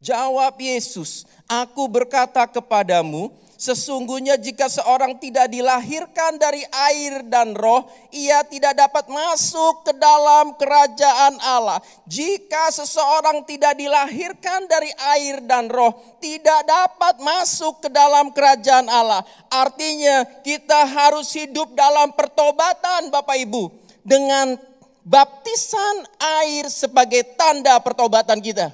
[0.00, 8.46] Jawab Yesus, "Aku berkata kepadamu, sesungguhnya jika seorang tidak dilahirkan dari air dan roh, ia
[8.46, 11.82] tidak dapat masuk ke dalam kerajaan Allah.
[12.06, 15.90] Jika seseorang tidak dilahirkan dari air dan roh,
[16.22, 23.74] tidak dapat masuk ke dalam kerajaan Allah." Artinya, kita harus hidup dalam pertobatan, Bapak Ibu,
[24.06, 24.54] dengan
[25.02, 26.06] baptisan
[26.40, 28.70] air sebagai tanda pertobatan kita.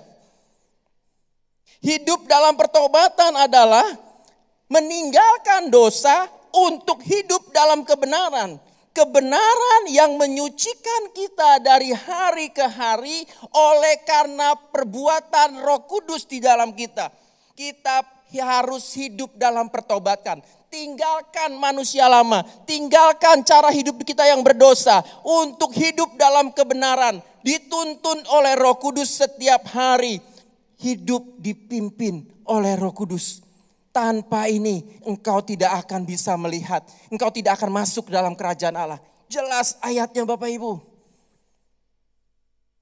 [1.80, 4.03] Hidup dalam pertobatan adalah
[4.74, 8.58] meninggalkan dosa untuk hidup dalam kebenaran.
[8.94, 16.74] Kebenaran yang menyucikan kita dari hari ke hari oleh karena perbuatan Roh Kudus di dalam
[16.78, 17.10] kita.
[17.58, 18.06] Kita
[18.38, 20.42] harus hidup dalam pertobatan.
[20.70, 27.18] Tinggalkan manusia lama, tinggalkan cara hidup kita yang berdosa untuk hidup dalam kebenaran.
[27.42, 30.22] Dituntun oleh Roh Kudus setiap hari
[30.78, 33.42] hidup dipimpin oleh Roh Kudus.
[33.94, 36.82] Tanpa ini engkau tidak akan bisa melihat,
[37.14, 38.98] engkau tidak akan masuk dalam kerajaan Allah.
[39.30, 40.82] Jelas ayatnya Bapak Ibu.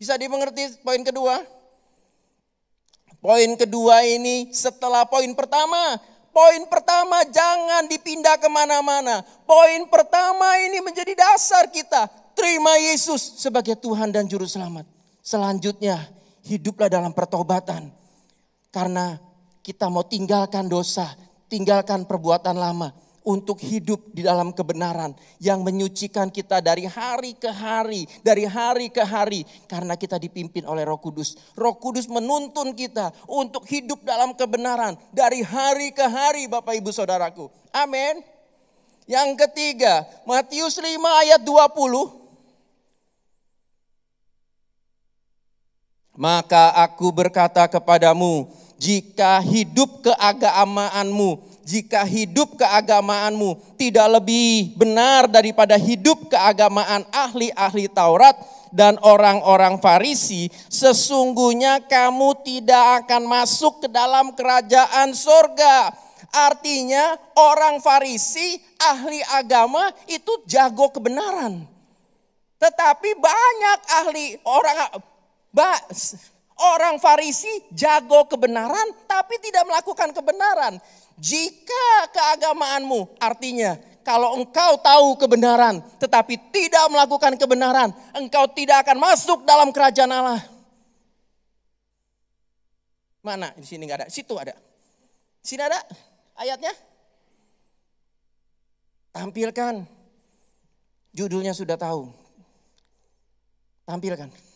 [0.01, 1.45] Bisa dimengerti poin kedua?
[3.23, 6.01] Poin kedua ini setelah poin pertama.
[6.33, 9.21] Poin pertama jangan dipindah ke mana-mana.
[9.45, 12.09] Poin pertama ini menjadi dasar kita.
[12.33, 14.89] Terima Yesus sebagai Tuhan dan Juru Selamat.
[15.21, 16.09] Selanjutnya
[16.43, 17.93] hiduplah dalam pertobatan.
[18.73, 19.21] Karena
[19.63, 21.15] kita mau tinggalkan dosa,
[21.47, 22.91] tinggalkan perbuatan lama
[23.23, 29.03] untuk hidup di dalam kebenaran yang menyucikan kita dari hari ke hari, dari hari ke
[29.03, 31.39] hari karena kita dipimpin oleh Roh Kudus.
[31.55, 37.47] Roh Kudus menuntun kita untuk hidup dalam kebenaran dari hari ke hari Bapak Ibu Saudaraku.
[37.71, 38.27] Amin.
[39.07, 40.87] Yang ketiga, Matius 5
[41.27, 42.23] ayat 20
[46.13, 48.45] Maka aku berkata kepadamu,
[48.83, 58.35] jika hidup keagamaanmu, jika hidup keagamaanmu tidak lebih benar daripada hidup keagamaan ahli-ahli Taurat
[58.75, 65.95] dan orang-orang Farisi, sesungguhnya kamu tidak akan masuk ke dalam kerajaan surga.
[66.35, 71.63] Artinya orang Farisi, ahli agama itu jago kebenaran.
[72.59, 74.99] Tetapi banyak ahli orang
[76.59, 80.77] orang Farisi jago kebenaran tapi tidak melakukan kebenaran.
[81.17, 89.47] Jika keagamaanmu artinya kalau engkau tahu kebenaran tetapi tidak melakukan kebenaran, engkau tidak akan masuk
[89.47, 90.43] dalam kerajaan Allah.
[93.23, 93.55] Mana?
[93.55, 94.09] Di sini nggak ada.
[94.11, 94.59] Situ ada.
[95.43, 95.79] Sini ada
[96.35, 96.75] ayatnya.
[99.15, 99.87] Tampilkan.
[101.15, 102.11] Judulnya sudah tahu.
[103.87, 104.52] Tampilkan.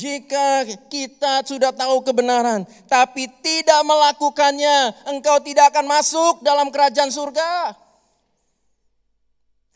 [0.00, 7.76] Jika kita sudah tahu kebenaran, tapi tidak melakukannya, engkau tidak akan masuk dalam kerajaan surga.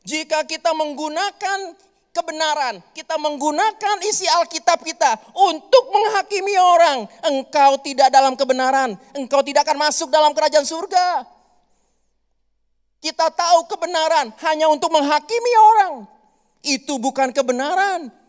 [0.09, 1.77] Jika kita menggunakan
[2.17, 9.69] kebenaran, kita menggunakan isi Alkitab kita untuk menghakimi orang, engkau tidak dalam kebenaran, engkau tidak
[9.69, 11.29] akan masuk dalam kerajaan surga.
[13.05, 16.09] Kita tahu kebenaran hanya untuk menghakimi orang,
[16.65, 18.24] itu bukan kebenaran.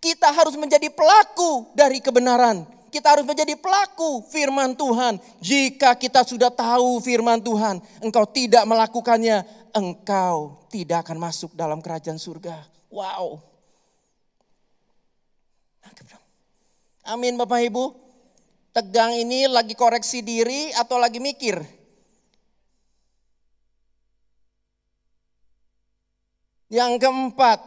[0.00, 2.64] Kita harus menjadi pelaku dari kebenaran.
[2.90, 5.20] Kita harus menjadi pelaku firman Tuhan.
[5.38, 9.44] Jika kita sudah tahu firman Tuhan, engkau tidak melakukannya,
[9.76, 12.66] engkau tidak akan masuk dalam kerajaan surga.
[12.90, 13.44] Wow.
[17.06, 17.90] Amin Bapak Ibu.
[18.70, 21.58] Tegang ini lagi koreksi diri atau lagi mikir?
[26.70, 27.58] Yang keempat,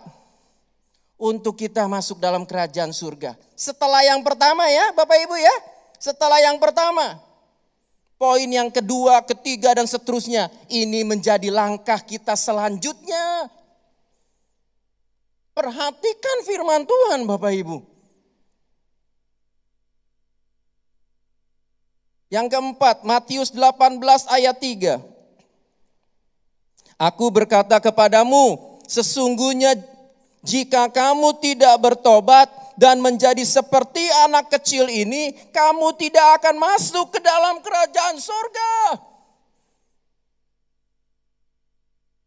[1.24, 3.40] untuk kita masuk dalam kerajaan surga.
[3.56, 5.56] Setelah yang pertama ya Bapak Ibu ya.
[5.96, 7.16] Setelah yang pertama.
[8.20, 10.52] Poin yang kedua, ketiga dan seterusnya.
[10.68, 13.48] Ini menjadi langkah kita selanjutnya.
[15.56, 17.78] Perhatikan firman Tuhan Bapak Ibu.
[22.28, 24.98] Yang keempat, Matius 18 ayat 3.
[26.98, 29.78] Aku berkata kepadamu, sesungguhnya
[30.44, 37.20] jika kamu tidak bertobat dan menjadi seperti anak kecil ini, kamu tidak akan masuk ke
[37.24, 39.00] dalam kerajaan surga.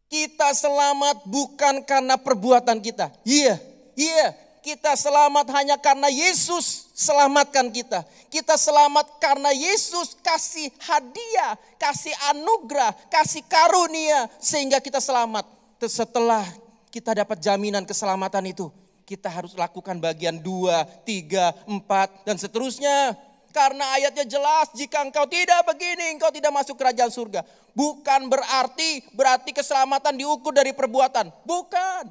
[0.08, 3.12] Kita selamat bukan karena perbuatan kita.
[3.20, 3.60] Iya,
[3.92, 4.32] iya.
[4.64, 8.02] Kita selamat hanya karena Yesus selamatkan kita.
[8.32, 15.46] Kita selamat karena Yesus kasih hadiah, kasih anugerah, kasih karunia sehingga kita selamat.
[15.86, 16.65] Setelah
[16.96, 18.72] kita dapat jaminan keselamatan itu.
[19.06, 23.14] kita harus lakukan bagian dua, tiga, empat, dan seterusnya.
[23.54, 27.46] Karena ayatnya jelas, jika engkau tidak begini, engkau tidak masuk kerajaan surga.
[27.70, 31.30] Bukan berarti, berarti keselamatan diukur dari perbuatan.
[31.46, 32.10] Bukan.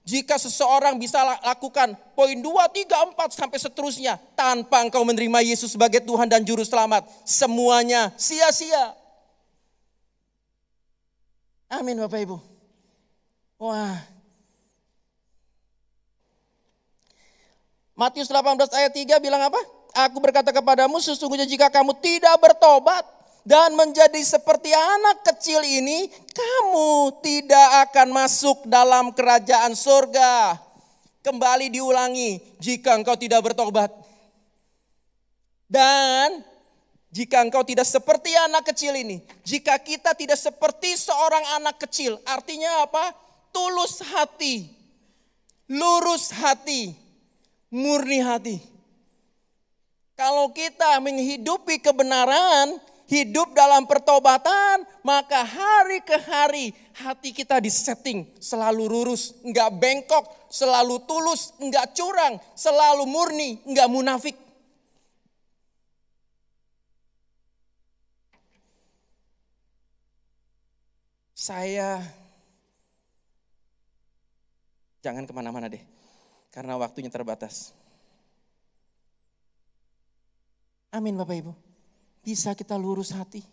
[0.00, 4.16] Jika seseorang bisa lakukan poin 2, 3, 4 sampai seterusnya.
[4.32, 7.04] Tanpa engkau menerima Yesus sebagai Tuhan dan Juru Selamat.
[7.22, 8.96] Semuanya sia-sia.
[11.70, 12.40] Amin Bapak Ibu.
[13.60, 14.19] Wah.
[18.00, 19.60] Matius 18 ayat 3 bilang apa?
[20.08, 23.04] Aku berkata kepadamu sesungguhnya jika kamu tidak bertobat
[23.44, 30.56] dan menjadi seperti anak kecil ini, kamu tidak akan masuk dalam kerajaan surga.
[31.20, 33.92] Kembali diulangi, jika engkau tidak bertobat.
[35.68, 36.40] Dan
[37.12, 42.80] jika engkau tidak seperti anak kecil ini, jika kita tidak seperti seorang anak kecil, artinya
[42.80, 43.12] apa?
[43.52, 44.72] Tulus hati,
[45.68, 47.09] lurus hati,
[47.70, 48.58] murni hati.
[50.18, 52.76] Kalau kita menghidupi kebenaran,
[53.10, 61.02] hidup dalam pertobatan, maka hari ke hari hati kita disetting selalu lurus, enggak bengkok, selalu
[61.10, 64.36] tulus, enggak curang, selalu murni, enggak munafik.
[71.34, 72.04] Saya
[75.00, 75.80] jangan ke mana-mana deh,
[76.50, 77.74] karena waktunya terbatas.
[80.90, 81.52] Amin Bapak Ibu.
[82.26, 83.46] Bisa kita lurus hati.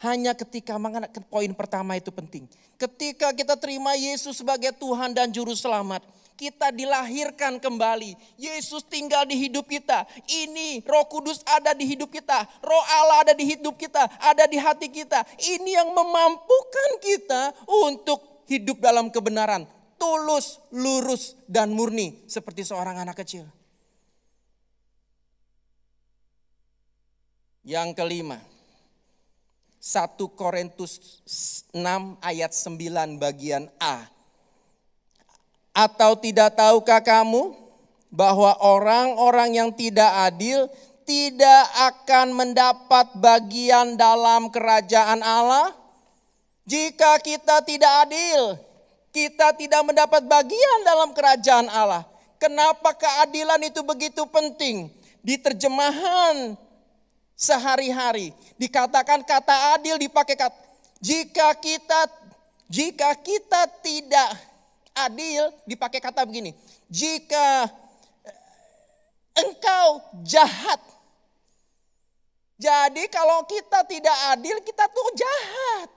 [0.00, 2.48] Hanya ketika mengenai poin pertama itu penting.
[2.80, 6.00] Ketika kita terima Yesus sebagai Tuhan dan Juru Selamat.
[6.38, 8.14] Kita dilahirkan kembali.
[8.38, 10.06] Yesus tinggal di hidup kita.
[10.30, 12.46] Ini roh kudus ada di hidup kita.
[12.62, 14.06] Roh Allah ada di hidup kita.
[14.22, 15.26] Ada di hati kita.
[15.34, 19.66] Ini yang memampukan kita untuk hidup dalam kebenaran.
[19.98, 22.22] Tulus, lurus, dan murni.
[22.30, 23.44] Seperti seorang anak kecil.
[27.66, 28.40] Yang kelima,
[29.76, 31.20] 1 Korintus
[31.74, 31.74] 6
[32.24, 34.08] ayat 9 bagian A.
[35.76, 37.54] Atau tidak tahukah kamu
[38.08, 40.66] bahwa orang-orang yang tidak adil
[41.08, 45.72] tidak akan mendapat bagian dalam kerajaan Allah?
[46.68, 48.60] Jika kita tidak adil,
[49.12, 52.04] kita tidak mendapat bagian dalam kerajaan Allah.
[52.38, 54.92] Kenapa keadilan itu begitu penting?
[55.24, 56.54] Di terjemahan
[57.34, 58.30] sehari-hari.
[58.58, 60.54] Dikatakan kata adil dipakai kata
[60.98, 62.10] jika kita
[62.66, 64.28] jika kita tidak
[64.92, 66.54] adil dipakai kata begini.
[66.90, 67.70] Jika
[69.38, 70.82] engkau jahat.
[72.58, 75.90] Jadi kalau kita tidak adil kita tuh jahat.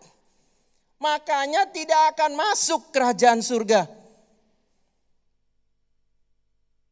[1.02, 3.90] Makanya tidak akan masuk kerajaan surga.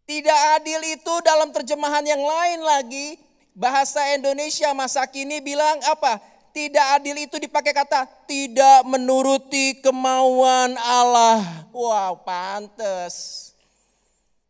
[0.09, 3.21] Tidak adil itu dalam terjemahan yang lain lagi
[3.53, 6.17] bahasa Indonesia masa kini bilang apa?
[6.49, 11.69] Tidak adil itu dipakai kata tidak menuruti kemauan Allah.
[11.69, 13.53] Wow, pantes.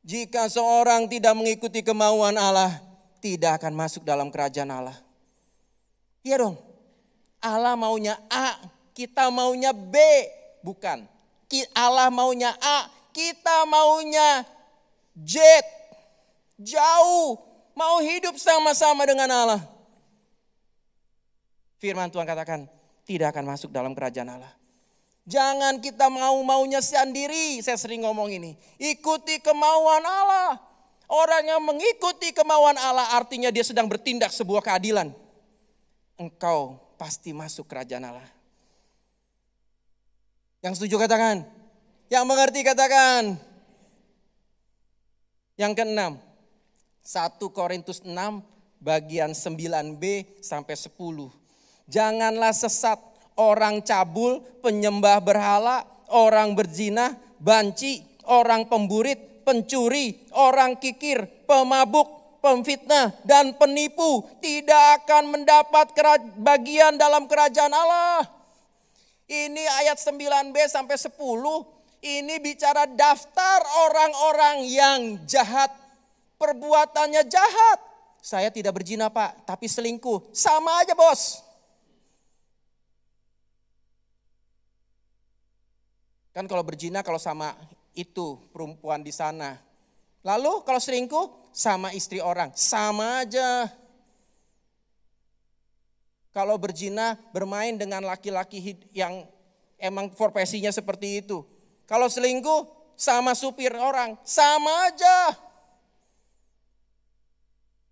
[0.08, 2.80] Jika seorang tidak mengikuti kemauan Allah,
[3.20, 4.96] tidak akan masuk dalam kerajaan Allah.
[6.24, 6.56] Iya dong.
[7.44, 8.56] Allah maunya A,
[9.00, 9.96] kita maunya B.
[10.60, 11.08] Bukan.
[11.72, 14.44] Allah maunya A, kita maunya
[15.16, 15.40] Z.
[16.60, 17.40] Jauh
[17.72, 19.62] mau hidup sama-sama dengan Allah.
[21.80, 22.68] Firman Tuhan katakan,
[23.08, 24.52] tidak akan masuk dalam kerajaan Allah.
[25.24, 28.60] Jangan kita mau-maunya sendiri, saya sering ngomong ini.
[28.76, 30.60] Ikuti kemauan Allah.
[31.10, 35.10] Orang yang mengikuti kemauan Allah artinya dia sedang bertindak sebuah keadilan.
[36.20, 38.39] Engkau pasti masuk kerajaan Allah.
[40.60, 41.48] Yang setuju katakan.
[42.12, 43.40] Yang mengerti katakan.
[45.60, 46.14] Yang keenam,
[47.04, 48.16] 1 Korintus 6
[48.80, 50.04] bagian 9b
[50.40, 50.96] sampai 10.
[51.88, 52.96] Janganlah sesat
[53.36, 57.12] orang cabul, penyembah berhala, orang berzina,
[57.44, 65.92] banci, orang pemburit, pencuri, orang kikir, pemabuk, pemfitnah, dan penipu tidak akan mendapat
[66.40, 68.39] bagian dalam kerajaan Allah.
[69.30, 71.14] Ini ayat 9b sampai 10.
[72.02, 75.00] Ini bicara daftar orang-orang yang
[75.30, 75.70] jahat
[76.42, 77.80] perbuatannya jahat.
[78.24, 80.34] Saya tidak berzina pak, tapi selingkuh.
[80.34, 81.46] Sama aja bos.
[86.34, 87.54] Kan kalau berzina kalau sama
[87.94, 89.60] itu perempuan di sana.
[90.24, 93.68] Lalu kalau selingkuh sama istri orang, sama aja.
[96.30, 99.26] Kalau berzina bermain dengan laki-laki yang
[99.82, 101.42] emang profesinya seperti itu.
[101.90, 105.34] Kalau selingkuh sama supir orang, sama aja.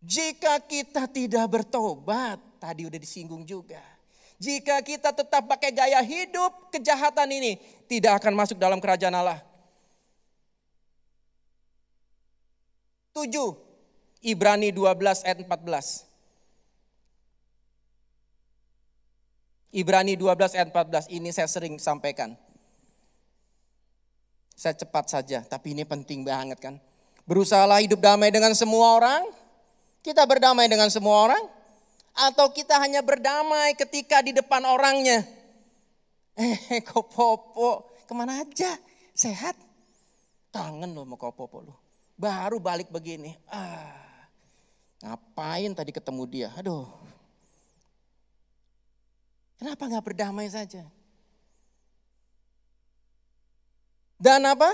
[0.03, 3.81] Jika kita tidak bertobat, tadi udah disinggung juga.
[4.37, 7.57] Jika kita tetap pakai gaya hidup kejahatan ini,
[7.89, 9.41] tidak akan masuk dalam kerajaan Allah.
[13.17, 13.57] Tujuh,
[14.21, 16.06] Ibrani 12 ayat 14.
[19.75, 22.35] Ibrani 12 ayat 14 ini saya sering sampaikan.
[24.57, 26.75] Saya cepat saja, tapi ini penting banget kan.
[27.27, 29.21] Berusahalah hidup damai dengan semua orang.
[30.01, 31.43] Kita berdamai dengan semua orang.
[32.17, 35.21] Atau kita hanya berdamai ketika di depan orangnya.
[36.33, 38.73] Eh, kok popo, ke mana aja?
[39.13, 39.53] Sehat?
[40.49, 41.73] Kangen loh mau kau popo lu.
[42.17, 43.37] Baru balik begini.
[43.45, 44.25] Ah,
[45.05, 46.49] ngapain tadi ketemu dia?
[46.57, 46.89] Aduh,
[49.57, 50.85] Kenapa nggak berdamai saja?
[54.17, 54.73] Dan apa?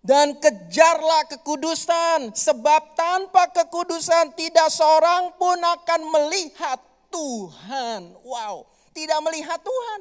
[0.00, 6.80] Dan kejarlah kekudusan, sebab tanpa kekudusan tidak seorang pun akan melihat
[7.12, 8.16] Tuhan.
[8.24, 8.64] Wow,
[8.96, 10.00] tidak melihat Tuhan.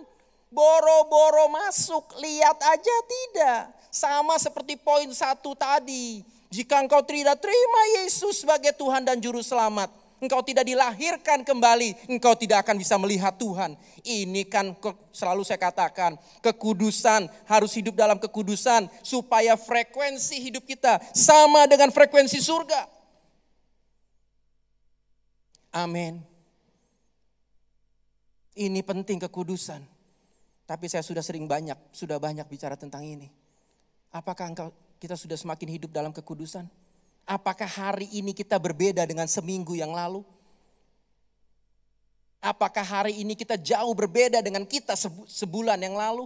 [0.49, 3.75] Boro-boro masuk, lihat aja tidak.
[3.91, 6.23] Sama seperti poin satu tadi.
[6.49, 12.35] Jika engkau tidak terima Yesus sebagai Tuhan dan Juru Selamat, engkau tidak dilahirkan kembali, engkau
[12.35, 13.75] tidak akan bisa melihat Tuhan.
[14.03, 14.75] Ini kan
[15.11, 22.39] selalu saya katakan, kekudusan harus hidup dalam kekudusan supaya frekuensi hidup kita sama dengan frekuensi
[22.39, 22.87] surga.
[25.75, 26.19] Amin.
[28.59, 29.79] Ini penting kekudusan.
[30.69, 33.31] Tapi saya sudah sering banyak, sudah banyak bicara tentang ini.
[34.13, 34.69] Apakah engkau
[35.01, 36.69] kita sudah semakin hidup dalam kekudusan?
[37.29, 40.25] Apakah hari ini kita berbeda dengan seminggu yang lalu?
[42.41, 44.97] Apakah hari ini kita jauh berbeda dengan kita
[45.29, 46.25] sebulan yang lalu?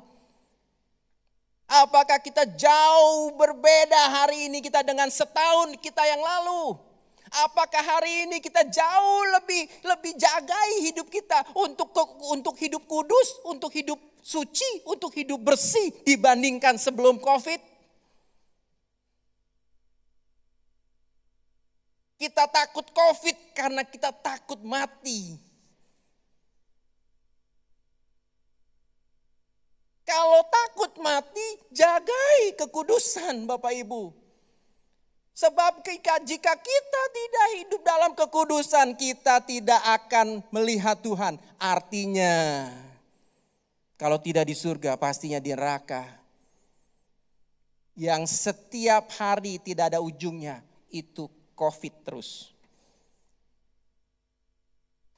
[1.67, 6.79] Apakah kita jauh berbeda hari ini kita dengan setahun kita yang lalu?
[7.51, 11.91] Apakah hari ini kita jauh lebih lebih jagai hidup kita untuk
[12.31, 17.72] untuk hidup kudus, untuk hidup suci, untuk hidup bersih dibandingkan sebelum Covid?
[22.15, 25.35] Kita takut COVID karena kita takut mati.
[30.03, 34.13] Kalau takut mati, jagai kekudusan Bapak Ibu.
[35.33, 41.41] Sebab jika kita tidak hidup dalam kekudusan, kita tidak akan melihat Tuhan.
[41.57, 42.69] Artinya,
[43.97, 46.05] kalau tidak di surga, pastinya di neraka.
[47.97, 50.61] Yang setiap hari tidak ada ujungnya,
[50.93, 51.25] itu
[51.63, 52.51] COVID terus.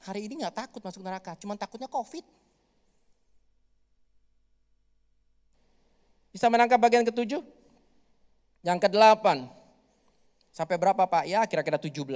[0.06, 2.22] Hari ini nggak takut masuk neraka, cuma takutnya COVID.
[6.30, 7.42] Bisa menangkap bagian ketujuh?
[8.62, 9.50] Yang kedelapan.
[10.54, 11.26] Sampai berapa Pak?
[11.26, 12.06] Ya kira-kira 17.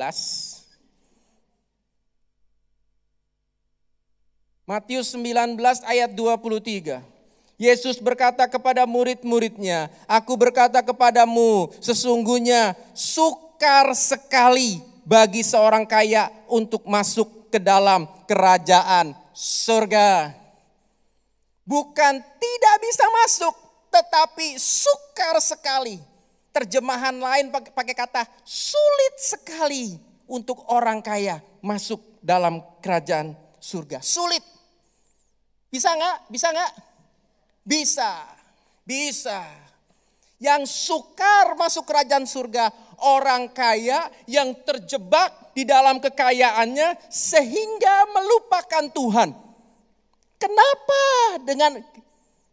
[4.68, 7.03] Matius 19 ayat 23.
[7.59, 16.80] Yesus berkata kepada murid-muridnya, Aku berkata kepadamu, sesungguhnya suka sukar sekali bagi seorang kaya untuk
[16.88, 20.32] masuk ke dalam kerajaan surga.
[21.68, 23.52] Bukan tidak bisa masuk,
[23.92, 26.00] tetapi sukar sekali.
[26.56, 34.00] Terjemahan lain pakai kata sulit sekali untuk orang kaya masuk dalam kerajaan surga.
[34.00, 34.40] Sulit.
[35.68, 36.32] Bisa nggak?
[36.32, 36.72] Bisa nggak?
[37.61, 38.11] Bisa.
[38.88, 39.44] Bisa.
[40.40, 42.72] Yang sukar masuk kerajaan surga
[43.05, 49.30] orang kaya yang terjebak di dalam kekayaannya sehingga melupakan Tuhan.
[50.40, 51.03] Kenapa
[51.44, 51.72] dengan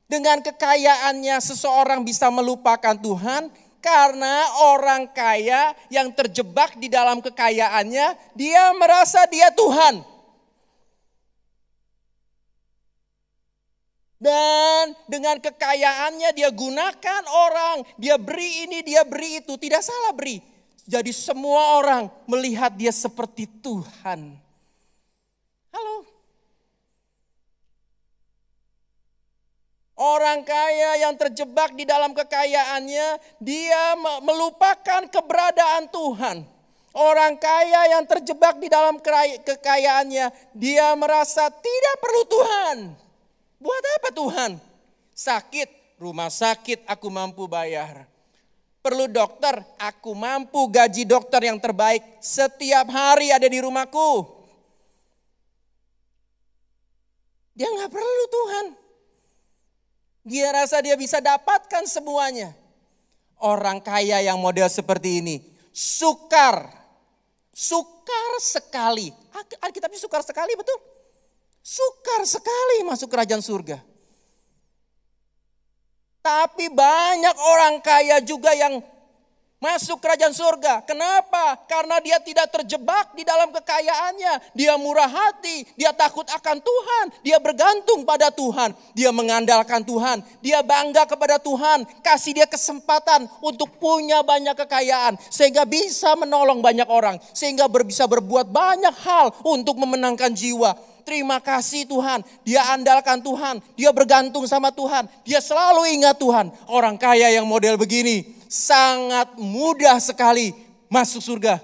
[0.08, 3.48] dengan kekayaannya seseorang bisa melupakan Tuhan?
[3.78, 4.44] Karena
[4.74, 10.17] orang kaya yang terjebak di dalam kekayaannya, dia merasa dia Tuhan.
[14.18, 19.54] Dan dengan kekayaannya dia gunakan orang, dia beri ini, dia beri itu.
[19.54, 20.42] Tidak salah beri.
[20.90, 24.34] Jadi semua orang melihat dia seperti Tuhan.
[25.70, 25.96] Halo.
[29.98, 33.08] Orang kaya yang terjebak di dalam kekayaannya,
[33.42, 36.38] dia melupakan keberadaan Tuhan.
[36.98, 38.98] Orang kaya yang terjebak di dalam
[39.46, 42.78] kekayaannya, dia merasa tidak perlu Tuhan.
[43.58, 44.52] Buat apa Tuhan?
[45.18, 48.06] Sakit, rumah sakit aku mampu bayar.
[48.86, 54.38] Perlu dokter, aku mampu gaji dokter yang terbaik setiap hari ada di rumahku.
[57.58, 58.66] Dia nggak perlu Tuhan.
[60.28, 62.54] Dia rasa dia bisa dapatkan semuanya.
[63.38, 65.36] orang kaya yang model seperti ini.
[65.70, 66.66] Sukar.
[67.54, 69.14] Sukar sekali.
[69.62, 70.78] Alkitabnya sukar sekali betul.
[71.68, 73.84] Sukar sekali masuk kerajaan surga.
[76.24, 78.80] Tapi banyak orang kaya juga yang
[79.60, 80.88] masuk kerajaan surga.
[80.88, 81.60] Kenapa?
[81.68, 84.56] Karena dia tidak terjebak di dalam kekayaannya.
[84.56, 90.64] Dia murah hati, dia takut akan Tuhan, dia bergantung pada Tuhan, dia mengandalkan Tuhan, dia
[90.64, 97.20] bangga kepada Tuhan, kasih dia kesempatan untuk punya banyak kekayaan sehingga bisa menolong banyak orang,
[97.36, 100.96] sehingga bisa berbuat banyak hal untuk memenangkan jiwa.
[101.08, 102.20] Terima kasih Tuhan.
[102.44, 103.64] Dia andalkan Tuhan.
[103.80, 105.08] Dia bergantung sama Tuhan.
[105.24, 106.52] Dia selalu ingat Tuhan.
[106.68, 110.52] Orang kaya yang model begini sangat mudah sekali
[110.92, 111.64] masuk surga.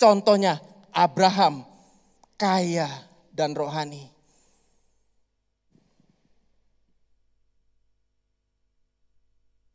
[0.00, 0.64] Contohnya
[0.96, 1.68] Abraham
[2.40, 2.88] kaya
[3.28, 4.08] dan rohani.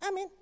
[0.01, 0.33] Amin.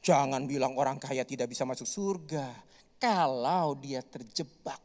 [0.00, 2.71] Jangan bilang orang kaya tidak bisa masuk surga
[3.02, 4.78] kalau dia terjebak,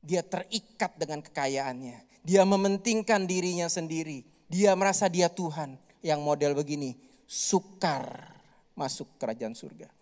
[0.00, 6.96] dia terikat dengan kekayaannya, dia mementingkan dirinya sendiri, dia merasa dia Tuhan yang model begini,
[7.28, 8.32] sukar
[8.72, 9.92] masuk kerajaan surga.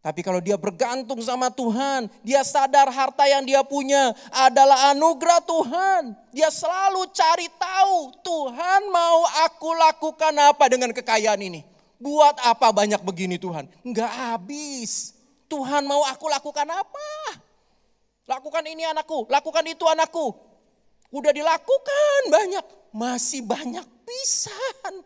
[0.00, 6.16] Tapi kalau dia bergantung sama Tuhan, dia sadar harta yang dia punya adalah anugerah Tuhan.
[6.32, 11.60] Dia selalu cari tahu Tuhan mau aku lakukan apa dengan kekayaan ini.
[11.98, 13.68] Buat apa banyak begini Tuhan?
[13.82, 15.17] Enggak habis.
[15.48, 17.08] Tuhan mau aku lakukan apa?
[18.28, 20.36] Lakukan ini anakku, lakukan itu anakku.
[21.08, 25.00] Udah dilakukan banyak, masih banyak pisan.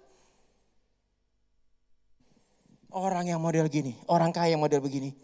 [2.90, 5.14] Orang yang model gini, orang kaya yang model begini,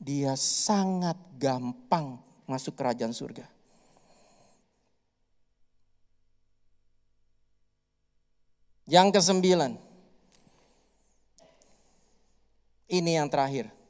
[0.00, 2.16] dia sangat gampang
[2.48, 3.44] masuk kerajaan surga.
[8.88, 9.78] Yang kesembilan,
[12.90, 13.81] ini yang terakhir.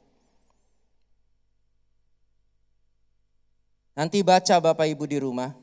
[3.93, 5.53] Nanti baca Bapak Ibu di rumah.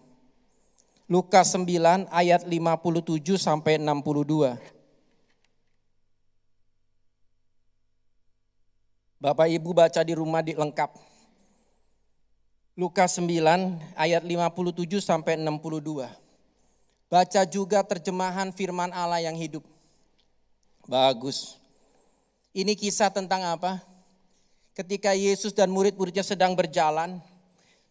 [1.11, 4.55] Lukas 9 ayat 57 sampai 62.
[9.19, 10.95] Bapak Ibu baca di rumah di lengkap.
[12.79, 16.07] Lukas 9 ayat 57 sampai 62.
[17.11, 19.67] Baca juga terjemahan firman Allah yang hidup.
[20.87, 21.59] Bagus.
[22.55, 23.83] Ini kisah tentang apa?
[24.79, 27.19] Ketika Yesus dan murid-muridnya sedang berjalan,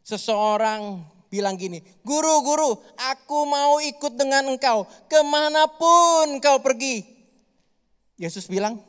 [0.09, 7.05] Seseorang bilang gini, guru, guru, aku mau ikut dengan engkau ke mana pun kau pergi.
[8.17, 8.81] Yesus bilang,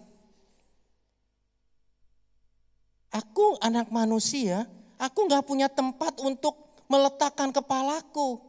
[3.13, 4.65] aku anak manusia,
[4.97, 6.57] aku nggak punya tempat untuk
[6.89, 8.41] meletakkan kepalaku.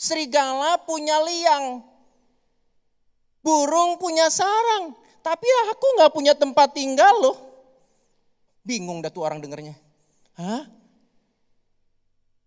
[0.00, 1.84] Serigala punya liang,
[3.44, 7.36] burung punya sarang, tapi aku nggak punya tempat tinggal loh.
[8.64, 9.76] Bingung dah tuh orang dengernya.
[10.40, 10.83] Hah?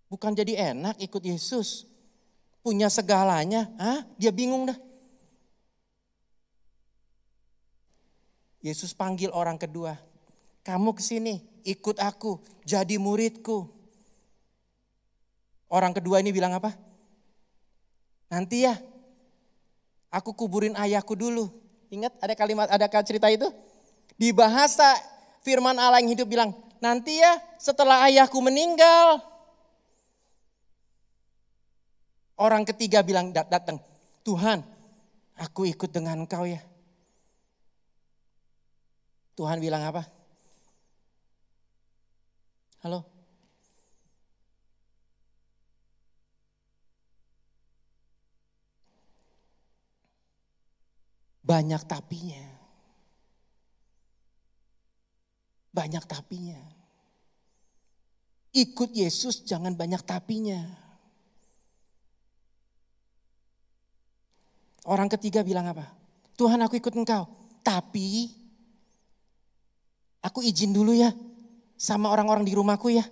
[0.08, 1.84] Bukan jadi enak ikut Yesus.
[2.64, 3.68] Punya segalanya.
[3.80, 4.04] Hah?
[4.16, 4.80] Dia bingung dah.
[8.64, 9.96] Yesus panggil orang kedua.
[10.68, 13.72] Kamu ke sini, ikut aku, jadi muridku.
[15.72, 16.76] Orang kedua ini bilang apa?
[18.28, 18.76] Nanti ya,
[20.12, 21.48] aku kuburin ayahku dulu.
[21.88, 23.48] Ingat ada kalimat, ada cerita itu?
[24.20, 25.00] Di bahasa
[25.40, 26.52] firman Allah yang hidup bilang,
[26.84, 29.24] nanti ya setelah ayahku meninggal,
[32.38, 33.82] Orang ketiga bilang datang,
[34.22, 34.62] Tuhan
[35.42, 36.62] aku ikut dengan engkau ya.
[39.34, 40.06] Tuhan bilang apa?
[42.86, 43.06] Halo?
[51.42, 52.44] Banyak tapinya.
[55.74, 56.62] Banyak tapinya.
[58.54, 60.87] Ikut Yesus jangan banyak tapinya.
[64.88, 65.84] Orang ketiga bilang apa?
[66.40, 67.28] Tuhan aku ikut engkau.
[67.60, 68.32] Tapi
[70.24, 71.12] aku izin dulu ya
[71.76, 73.04] sama orang-orang di rumahku ya.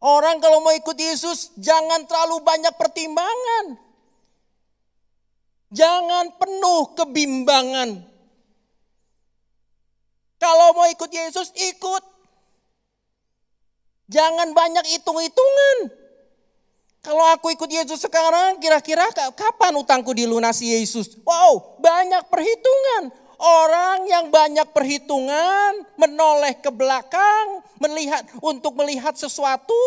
[0.00, 3.76] Orang kalau mau ikut Yesus jangan terlalu banyak pertimbangan.
[5.68, 7.90] Jangan penuh kebimbangan.
[10.40, 12.04] Kalau mau ikut Yesus ikut.
[14.08, 16.05] Jangan banyak hitung-hitungan.
[17.06, 21.14] Kalau aku ikut Yesus sekarang, kira-kira kapan utangku dilunasi Yesus?
[21.22, 23.14] Wow, banyak perhitungan.
[23.38, 29.78] Orang yang banyak perhitungan, menoleh ke belakang, melihat untuk melihat sesuatu,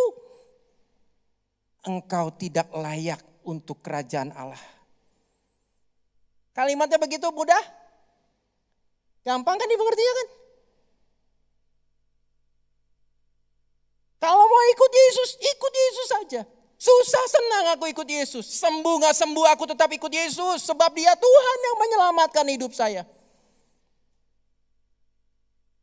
[1.84, 4.64] engkau tidak layak untuk kerajaan Allah.
[6.56, 7.60] Kalimatnya begitu mudah?
[9.28, 10.28] Gampang kan dimengertinya kan?
[14.24, 16.42] Kalau mau ikut Yesus, ikut Yesus saja.
[16.80, 18.48] Susah senang aku ikut Yesus.
[18.56, 20.64] Sembuh gak sembuh aku tetap ikut Yesus.
[20.64, 23.04] Sebab dia Tuhan yang menyelamatkan hidup saya.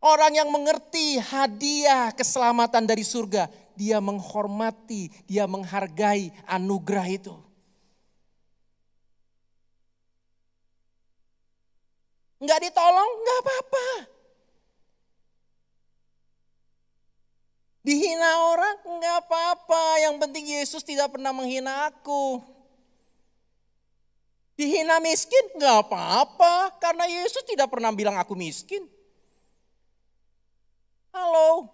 [0.01, 3.53] Orang yang mengerti hadiah keselamatan dari surga.
[3.77, 7.37] Dia menghormati, dia menghargai anugerah itu.
[12.41, 14.16] Enggak ditolong, enggak apa-apa.
[17.87, 20.03] Dihina orang, enggak apa-apa.
[20.03, 22.43] Yang penting Yesus tidak pernah menghina aku.
[24.59, 26.75] Dihina miskin, enggak apa-apa.
[26.83, 28.83] Karena Yesus tidak pernah bilang aku miskin.
[31.15, 31.71] Halo.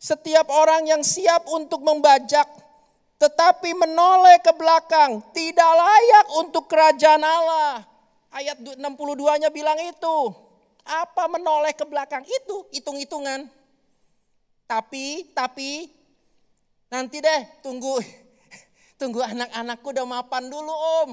[0.00, 2.48] Setiap orang yang siap untuk membajak
[3.20, 7.84] tetapi menoleh ke belakang, tidak layak untuk kerajaan Allah.
[8.32, 10.18] Ayat 62-nya bilang itu.
[10.82, 12.26] Apa menoleh ke belakang?
[12.26, 13.46] Itu hitung-hitungan.
[14.66, 15.90] Tapi, tapi,
[16.90, 18.00] nanti deh tunggu,
[19.00, 21.10] tunggu anak-anakku udah mapan dulu om.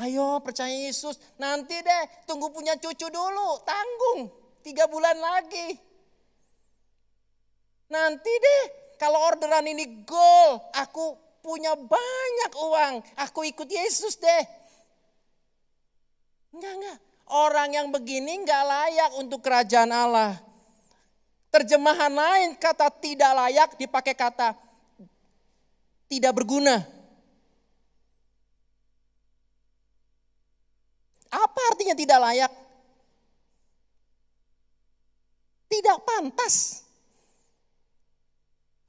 [0.00, 4.32] Ayo percaya Yesus, nanti deh tunggu punya cucu dulu, tanggung.
[4.64, 5.76] Tiga bulan lagi.
[7.92, 8.62] Nanti deh
[8.96, 14.42] kalau orderan ini goal, aku punya banyak uang, aku ikut Yesus deh.
[16.52, 16.98] Enggak, enggak.
[17.32, 20.36] Orang yang begini enggak layak untuk kerajaan Allah.
[21.52, 24.56] Terjemahan lain kata tidak layak dipakai kata
[26.12, 26.84] tidak berguna.
[31.32, 32.52] Apa artinya tidak layak?
[35.72, 36.84] Tidak pantas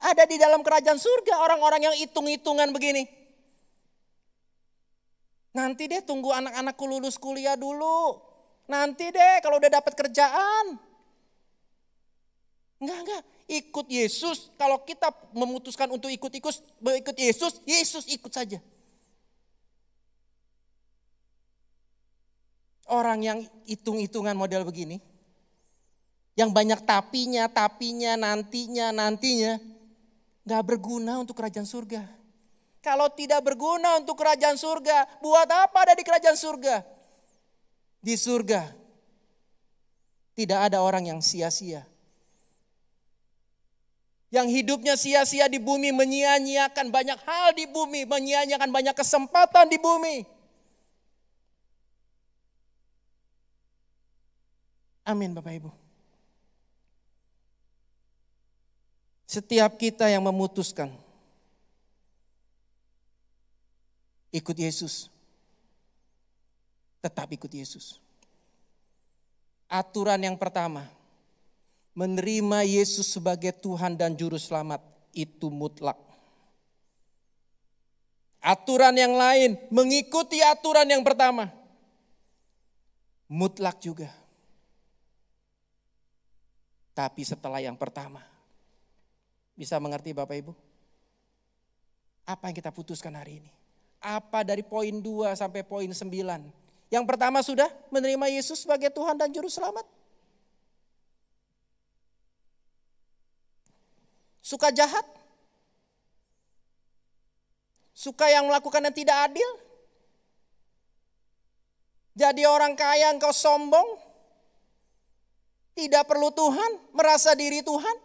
[0.04, 3.08] ada di dalam kerajaan surga orang-orang yang hitung-hitungan begini.
[5.54, 8.18] Nanti deh tunggu anak-anakku lulus kuliah dulu.
[8.66, 10.74] Nanti deh kalau udah dapat kerjaan.
[12.82, 13.22] Enggak, enggak.
[13.46, 14.50] Ikut Yesus.
[14.58, 18.58] Kalau kita memutuskan untuk ikut-ikut ikut Yesus, Yesus ikut saja.
[22.90, 24.98] Orang yang hitung-hitungan model begini.
[26.34, 29.54] Yang banyak tapinya, tapinya, nantinya, nantinya
[30.44, 32.04] Gak berguna untuk kerajaan surga.
[32.84, 36.84] Kalau tidak berguna untuk kerajaan surga, buat apa ada di kerajaan surga?
[38.04, 38.76] Di surga
[40.36, 41.88] tidak ada orang yang sia-sia.
[44.28, 50.16] Yang hidupnya sia-sia di bumi menyia-nyiakan banyak hal di bumi, menyia-nyiakan banyak kesempatan di bumi.
[55.08, 55.70] Amin Bapak Ibu.
[59.24, 61.03] Setiap kita yang memutuskan
[64.34, 65.06] ikut Yesus,
[66.98, 68.02] tetap ikut Yesus.
[69.70, 70.90] Aturan yang pertama,
[71.94, 74.82] menerima Yesus sebagai Tuhan dan Juru Selamat
[75.14, 75.94] itu mutlak.
[78.44, 81.48] Aturan yang lain mengikuti aturan yang pertama,
[83.30, 84.10] mutlak juga.
[86.92, 88.20] Tapi setelah yang pertama,
[89.56, 90.52] bisa mengerti Bapak Ibu?
[92.28, 93.63] Apa yang kita putuskan hari ini?
[94.04, 96.04] Apa dari poin 2 sampai poin 9?
[96.92, 99.88] Yang pertama sudah menerima Yesus sebagai Tuhan dan Juru Selamat.
[104.44, 105.08] Suka jahat?
[107.96, 109.50] Suka yang melakukan yang tidak adil?
[112.12, 113.96] Jadi orang kaya engkau sombong?
[115.72, 118.04] Tidak perlu Tuhan, merasa diri Tuhan?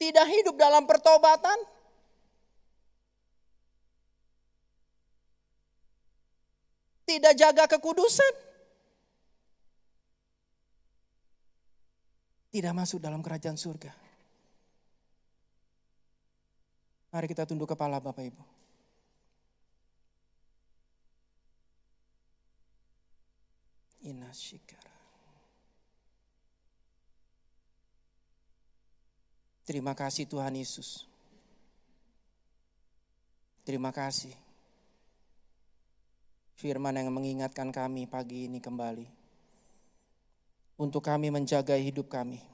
[0.00, 1.60] tidak hidup dalam pertobatan,
[7.10, 8.34] tidak jaga kekudusan,
[12.54, 13.90] tidak masuk dalam kerajaan surga.
[17.10, 18.44] Mari kita tunduk kepala Bapak Ibu.
[29.66, 31.06] Terima kasih Tuhan Yesus.
[33.62, 34.49] Terima kasih
[36.60, 39.08] firman yang mengingatkan kami pagi ini kembali.
[40.76, 42.44] Untuk kami menjaga hidup kami.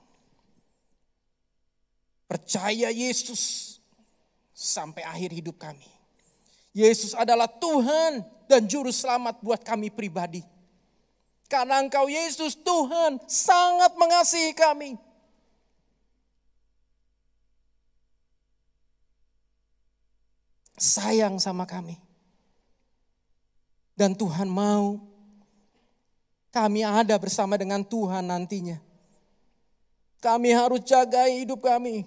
[2.30, 3.74] Percaya Yesus
[4.54, 5.90] sampai akhir hidup kami.
[6.70, 10.42] Yesus adalah Tuhan dan Juru Selamat buat kami pribadi.
[11.50, 14.98] Karena Engkau Yesus Tuhan sangat mengasihi kami.
[20.76, 22.05] Sayang sama kami.
[23.96, 25.00] Dan Tuhan mau
[26.52, 28.76] kami ada bersama dengan Tuhan nantinya.
[30.20, 32.04] Kami harus jaga hidup kami.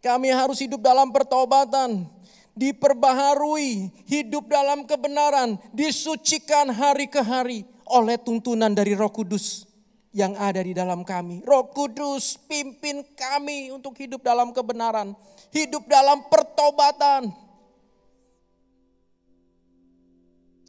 [0.00, 2.08] Kami harus hidup dalam pertobatan,
[2.56, 9.68] diperbaharui, hidup dalam kebenaran, disucikan hari ke hari oleh tuntunan dari Roh Kudus
[10.12, 11.44] yang ada di dalam kami.
[11.44, 15.12] Roh Kudus pimpin kami untuk hidup dalam kebenaran,
[15.52, 17.28] hidup dalam pertobatan.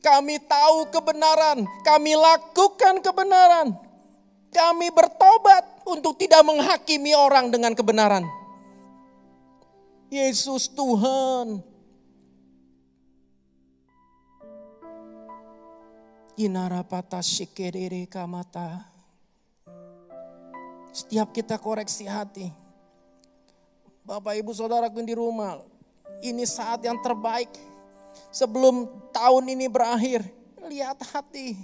[0.01, 3.77] Kami tahu kebenaran, kami lakukan kebenaran.
[4.51, 8.25] Kami bertobat untuk tidak menghakimi orang dengan kebenaran.
[10.11, 11.63] Yesus Tuhan.
[16.35, 18.83] Inarapata shikerere kamata.
[20.91, 22.51] Setiap kita koreksi hati.
[24.03, 25.63] Bapak ibu saudaraku di rumah.
[26.19, 27.70] Ini saat yang terbaik.
[28.31, 30.23] Sebelum tahun ini berakhir.
[30.63, 31.57] Lihat hati.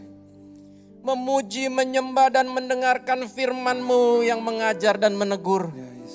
[1.04, 5.68] memuji, menyembah dan mendengarkan firman-Mu yang mengajar dan menegur.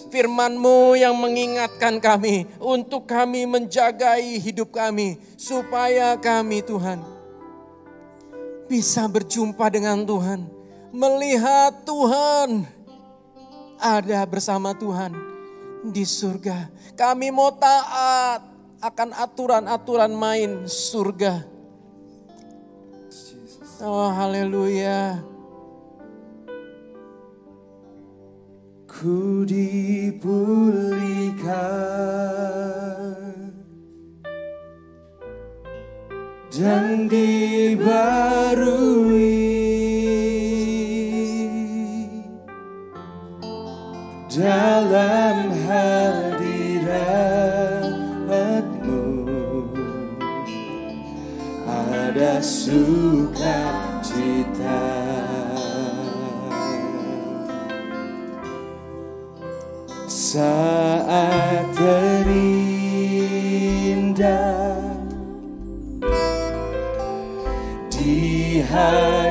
[0.10, 7.00] Firman-Mu yang mengingatkan kami untuk kami menjagai hidup kami supaya kami Tuhan
[8.68, 10.48] bisa berjumpa dengan Tuhan,
[10.96, 12.64] melihat Tuhan
[13.80, 15.31] ada bersama Tuhan
[15.86, 16.70] di surga.
[16.94, 18.46] Kami mau taat
[18.82, 21.46] akan aturan-aturan main surga.
[23.82, 25.26] Oh haleluya.
[28.86, 30.62] Ku dipulihkan
[36.54, 38.02] dan dibarui
[52.42, 53.62] sukacita.
[60.12, 62.42] Saat terindah
[67.94, 69.31] di hadiratmu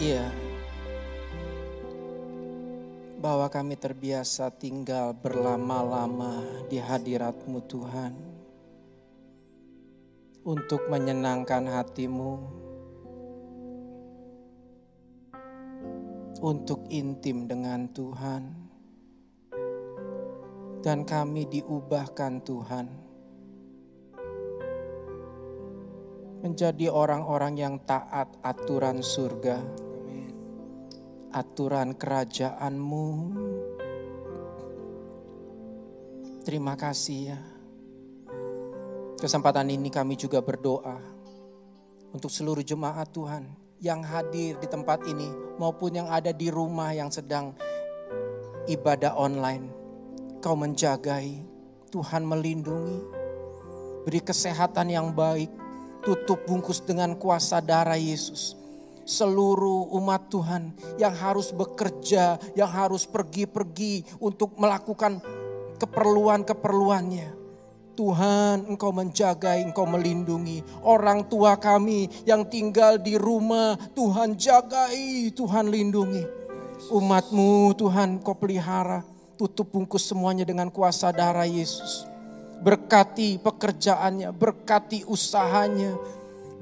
[0.00, 0.24] Iya.
[3.20, 6.40] Bahwa kami terbiasa tinggal berlama-lama
[6.72, 8.16] di hadiratmu Tuhan.
[10.48, 12.32] Untuk menyenangkan hatimu.
[16.40, 18.56] Untuk intim dengan Tuhan.
[20.80, 23.01] Dan kami diubahkan Tuhan.
[26.42, 29.62] Menjadi orang-orang yang taat aturan surga
[31.32, 33.08] aturan kerajaanmu.
[36.44, 37.40] Terima kasih ya.
[39.16, 41.00] Kesempatan ini kami juga berdoa
[42.12, 43.48] untuk seluruh jemaat Tuhan
[43.80, 47.56] yang hadir di tempat ini maupun yang ada di rumah yang sedang
[48.68, 49.72] ibadah online.
[50.42, 51.38] Kau menjagai,
[51.94, 52.98] Tuhan melindungi,
[54.02, 55.48] beri kesehatan yang baik,
[56.02, 58.62] tutup bungkus dengan kuasa darah Yesus
[59.02, 65.18] seluruh umat Tuhan yang harus bekerja, yang harus pergi-pergi untuk melakukan
[65.82, 67.42] keperluan-keperluannya.
[67.92, 73.76] Tuhan, Engkau menjaga, Engkau melindungi orang tua kami yang tinggal di rumah.
[73.92, 76.24] Tuhan jagai, Tuhan lindungi.
[76.88, 79.06] Umatmu Tuhan kau pelihara,
[79.38, 82.11] tutup bungkus semuanya dengan kuasa darah Yesus.
[82.62, 85.98] Berkati pekerjaannya, berkati usahanya,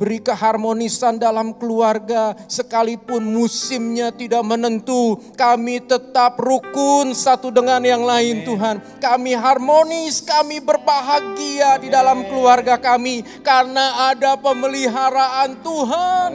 [0.00, 5.20] Beri keharmonisan dalam keluarga sekalipun musimnya tidak menentu.
[5.36, 8.80] Kami tetap rukun satu dengan yang lain Tuhan.
[8.96, 13.20] Kami harmonis, kami berbahagia di dalam keluarga kami.
[13.44, 16.30] Karena ada pemeliharaan Tuhan.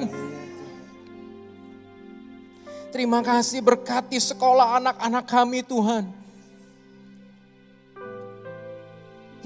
[2.93, 6.24] Terima kasih berkati sekolah anak-anak kami Tuhan.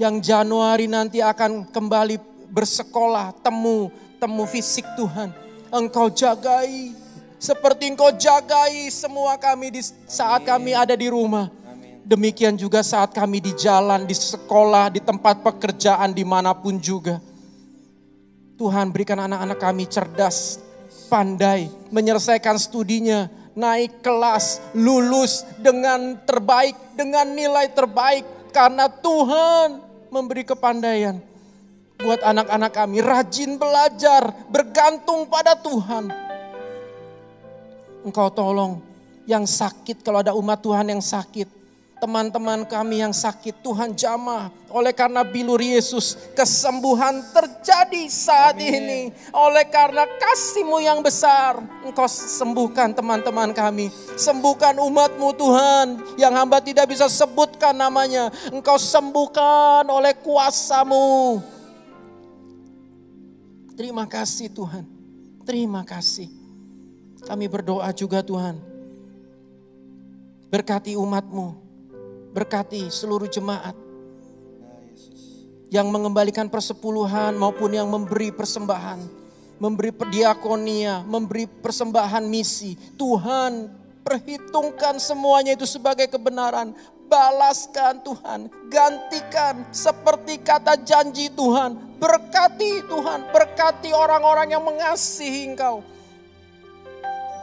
[0.00, 2.16] Yang Januari nanti akan kembali
[2.48, 5.28] bersekolah, temu, temu fisik Tuhan.
[5.68, 6.96] Engkau jagai,
[7.36, 11.52] seperti engkau jagai semua kami di saat kami ada di rumah.
[12.00, 17.20] Demikian juga saat kami di jalan, di sekolah, di tempat pekerjaan, di mana pun juga.
[18.56, 20.64] Tuhan berikan anak-anak kami cerdas,
[21.12, 28.24] pandai, menyelesaikan studinya, naik kelas, lulus dengan terbaik, dengan nilai terbaik.
[28.50, 31.18] Karena Tuhan memberi kepandaian
[32.00, 32.98] buat anak-anak kami.
[33.00, 36.10] Rajin belajar, bergantung pada Tuhan.
[38.00, 38.80] Engkau tolong
[39.28, 41.59] yang sakit kalau ada umat Tuhan yang sakit.
[42.00, 44.48] Teman-teman kami yang sakit Tuhan jamah.
[44.72, 49.12] Oleh karena bilur Yesus kesembuhan terjadi saat ini.
[49.36, 51.60] Oleh karena kasihmu yang besar.
[51.84, 53.92] Engkau sembuhkan teman-teman kami.
[54.16, 55.86] Sembuhkan umatmu Tuhan.
[56.16, 58.32] Yang hamba tidak bisa sebutkan namanya.
[58.48, 61.44] Engkau sembuhkan oleh kuasamu.
[63.76, 64.88] Terima kasih Tuhan.
[65.44, 66.32] Terima kasih.
[67.28, 68.56] Kami berdoa juga Tuhan.
[70.48, 71.69] Berkati umatmu.
[72.30, 73.74] Berkati seluruh jemaat.
[75.70, 79.02] Yang mengembalikan persepuluhan maupun yang memberi persembahan.
[79.60, 82.78] Memberi diakonia, memberi persembahan misi.
[82.94, 83.68] Tuhan
[84.06, 86.72] perhitungkan semuanya itu sebagai kebenaran.
[87.10, 91.98] Balaskan Tuhan, gantikan seperti kata janji Tuhan.
[91.98, 95.82] Berkati Tuhan, berkati orang-orang yang mengasihi Engkau.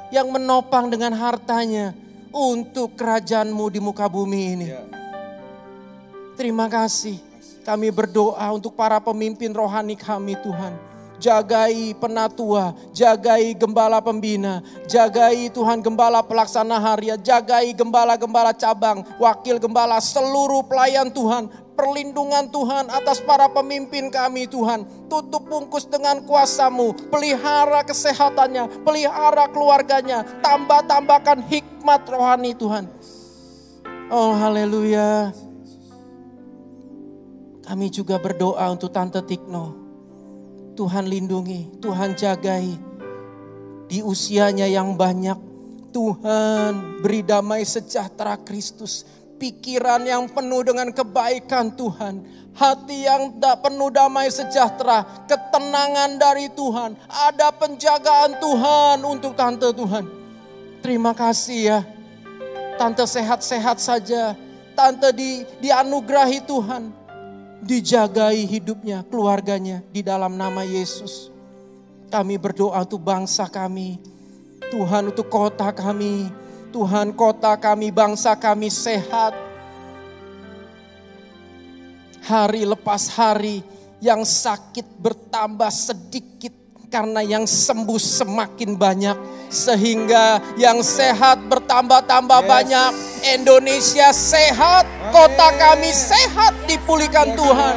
[0.07, 1.91] Yang menopang dengan hartanya
[2.37, 4.69] untuk kerajaanmu di muka bumi ini.
[6.37, 7.17] Terima kasih.
[7.65, 10.96] Kami berdoa untuk para pemimpin rohani kami Tuhan.
[11.17, 19.97] Jagai penatua, jagai gembala pembina, jagai Tuhan gembala pelaksana harian, jagai gembala-gembala cabang, wakil gembala
[19.97, 24.85] seluruh pelayan Tuhan, perlindungan Tuhan atas para pemimpin kami Tuhan.
[25.09, 32.85] Tutup bungkus dengan kuasamu, pelihara kesehatannya, pelihara keluarganya, tambah-tambahkan hikmat rohani Tuhan.
[34.13, 35.33] Oh haleluya.
[37.65, 39.86] Kami juga berdoa untuk Tante Tikno.
[40.77, 42.77] Tuhan lindungi, Tuhan jagai.
[43.89, 45.35] Di usianya yang banyak,
[45.89, 49.01] Tuhan beri damai sejahtera Kristus.
[49.41, 52.21] Pikiran yang penuh dengan kebaikan Tuhan.
[52.57, 55.05] Hati yang tak penuh damai sejahtera.
[55.25, 56.97] Ketenangan dari Tuhan.
[57.05, 60.05] Ada penjagaan Tuhan untuk Tante Tuhan.
[60.81, 61.79] Terima kasih ya.
[62.81, 64.33] Tante sehat-sehat saja.
[64.73, 67.06] Tante di, dianugerahi Tuhan
[67.61, 71.29] dijagai hidupnya, keluarganya di dalam nama Yesus.
[72.07, 73.99] Kami berdoa untuk bangsa kami,
[74.71, 76.31] Tuhan untuk kota kami,
[76.71, 79.35] Tuhan kota kami, bangsa kami sehat.
[82.27, 83.63] Hari lepas hari
[83.97, 86.53] Yang sakit bertambah sedikit
[86.87, 89.17] karena yang sembuh semakin banyak
[89.51, 92.91] sehingga yang sehat bertambah-tambah banyak.
[93.27, 97.75] Indonesia sehat, kota kami sehat dipulihkan Tuhan.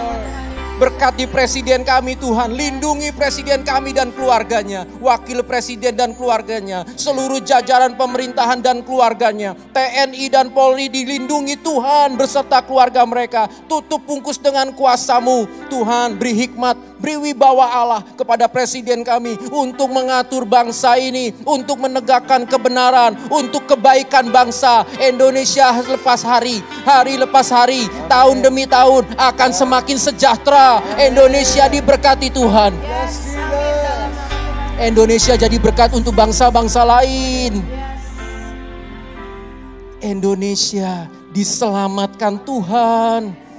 [0.80, 8.00] Berkati presiden kami Tuhan, lindungi presiden kami dan keluarganya, wakil presiden dan keluarganya, seluruh jajaran
[8.00, 13.44] pemerintahan dan keluarganya, TNI dan Polri dilindungi Tuhan beserta keluarga mereka.
[13.68, 20.44] Tutup bungkus dengan kuasamu, Tuhan beri hikmat, beri wibawa Allah kepada presiden kami untuk mengatur
[20.44, 28.44] bangsa ini, untuk menegakkan kebenaran, untuk kebaikan bangsa Indonesia lepas hari, hari lepas hari, tahun
[28.44, 30.84] demi tahun akan semakin sejahtera.
[31.01, 32.76] Indonesia diberkati Tuhan.
[34.80, 37.61] Indonesia jadi berkat untuk bangsa-bangsa lain.
[40.01, 41.05] Indonesia
[41.36, 43.49] diselamatkan Tuhan.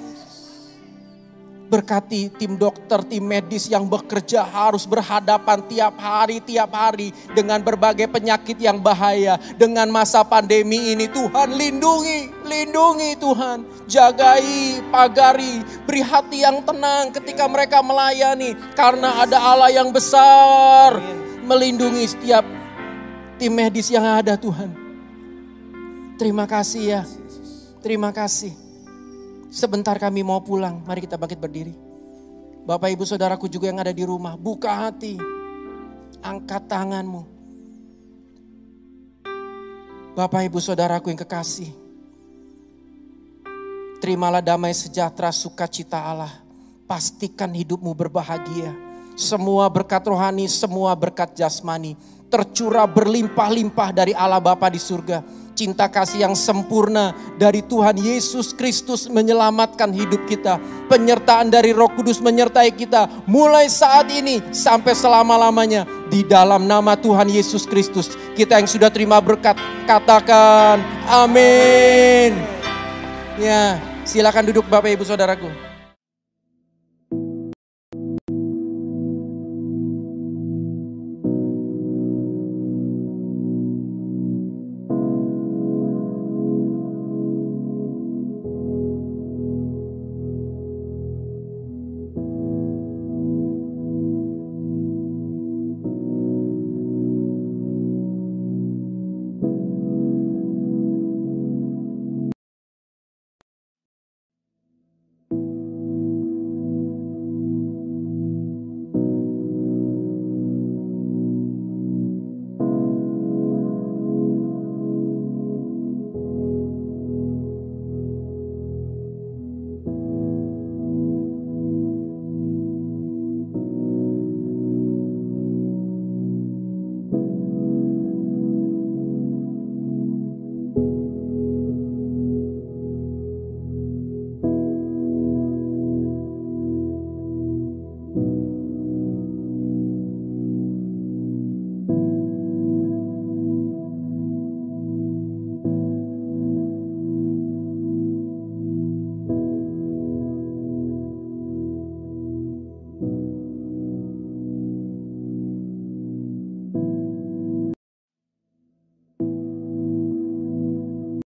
[1.72, 8.12] Berkati tim dokter, tim medis yang bekerja harus berhadapan tiap hari, tiap hari dengan berbagai
[8.12, 9.40] penyakit yang bahaya.
[9.56, 13.88] Dengan masa pandemi ini Tuhan lindungi, lindungi Tuhan.
[13.88, 18.52] Jagai, pagari, beri hati yang tenang ketika mereka melayani.
[18.76, 21.00] Karena ada Allah yang besar
[21.48, 22.44] melindungi setiap
[23.40, 24.76] tim medis yang ada Tuhan.
[26.20, 27.02] Terima kasih ya,
[27.80, 28.61] terima kasih.
[29.52, 31.76] Sebentar kami mau pulang, mari kita bangkit berdiri.
[32.64, 35.20] Bapak ibu saudaraku juga yang ada di rumah, buka hati.
[36.24, 37.28] Angkat tanganmu.
[40.16, 41.68] Bapak ibu saudaraku yang kekasih.
[44.00, 46.32] Terimalah damai sejahtera sukacita Allah.
[46.88, 48.72] Pastikan hidupmu berbahagia.
[49.20, 52.00] Semua berkat rohani, semua berkat jasmani.
[52.32, 59.08] Tercurah berlimpah-limpah dari Allah Bapa di surga cinta kasih yang sempurna dari Tuhan Yesus Kristus
[59.08, 60.60] menyelamatkan hidup kita.
[60.92, 67.32] Penyertaan dari Roh Kudus menyertai kita mulai saat ini sampai selama-lamanya di dalam nama Tuhan
[67.32, 68.14] Yesus Kristus.
[68.36, 69.56] Kita yang sudah terima berkat
[69.88, 72.36] katakan amin.
[73.40, 75.71] Ya, silakan duduk Bapak Ibu Saudaraku.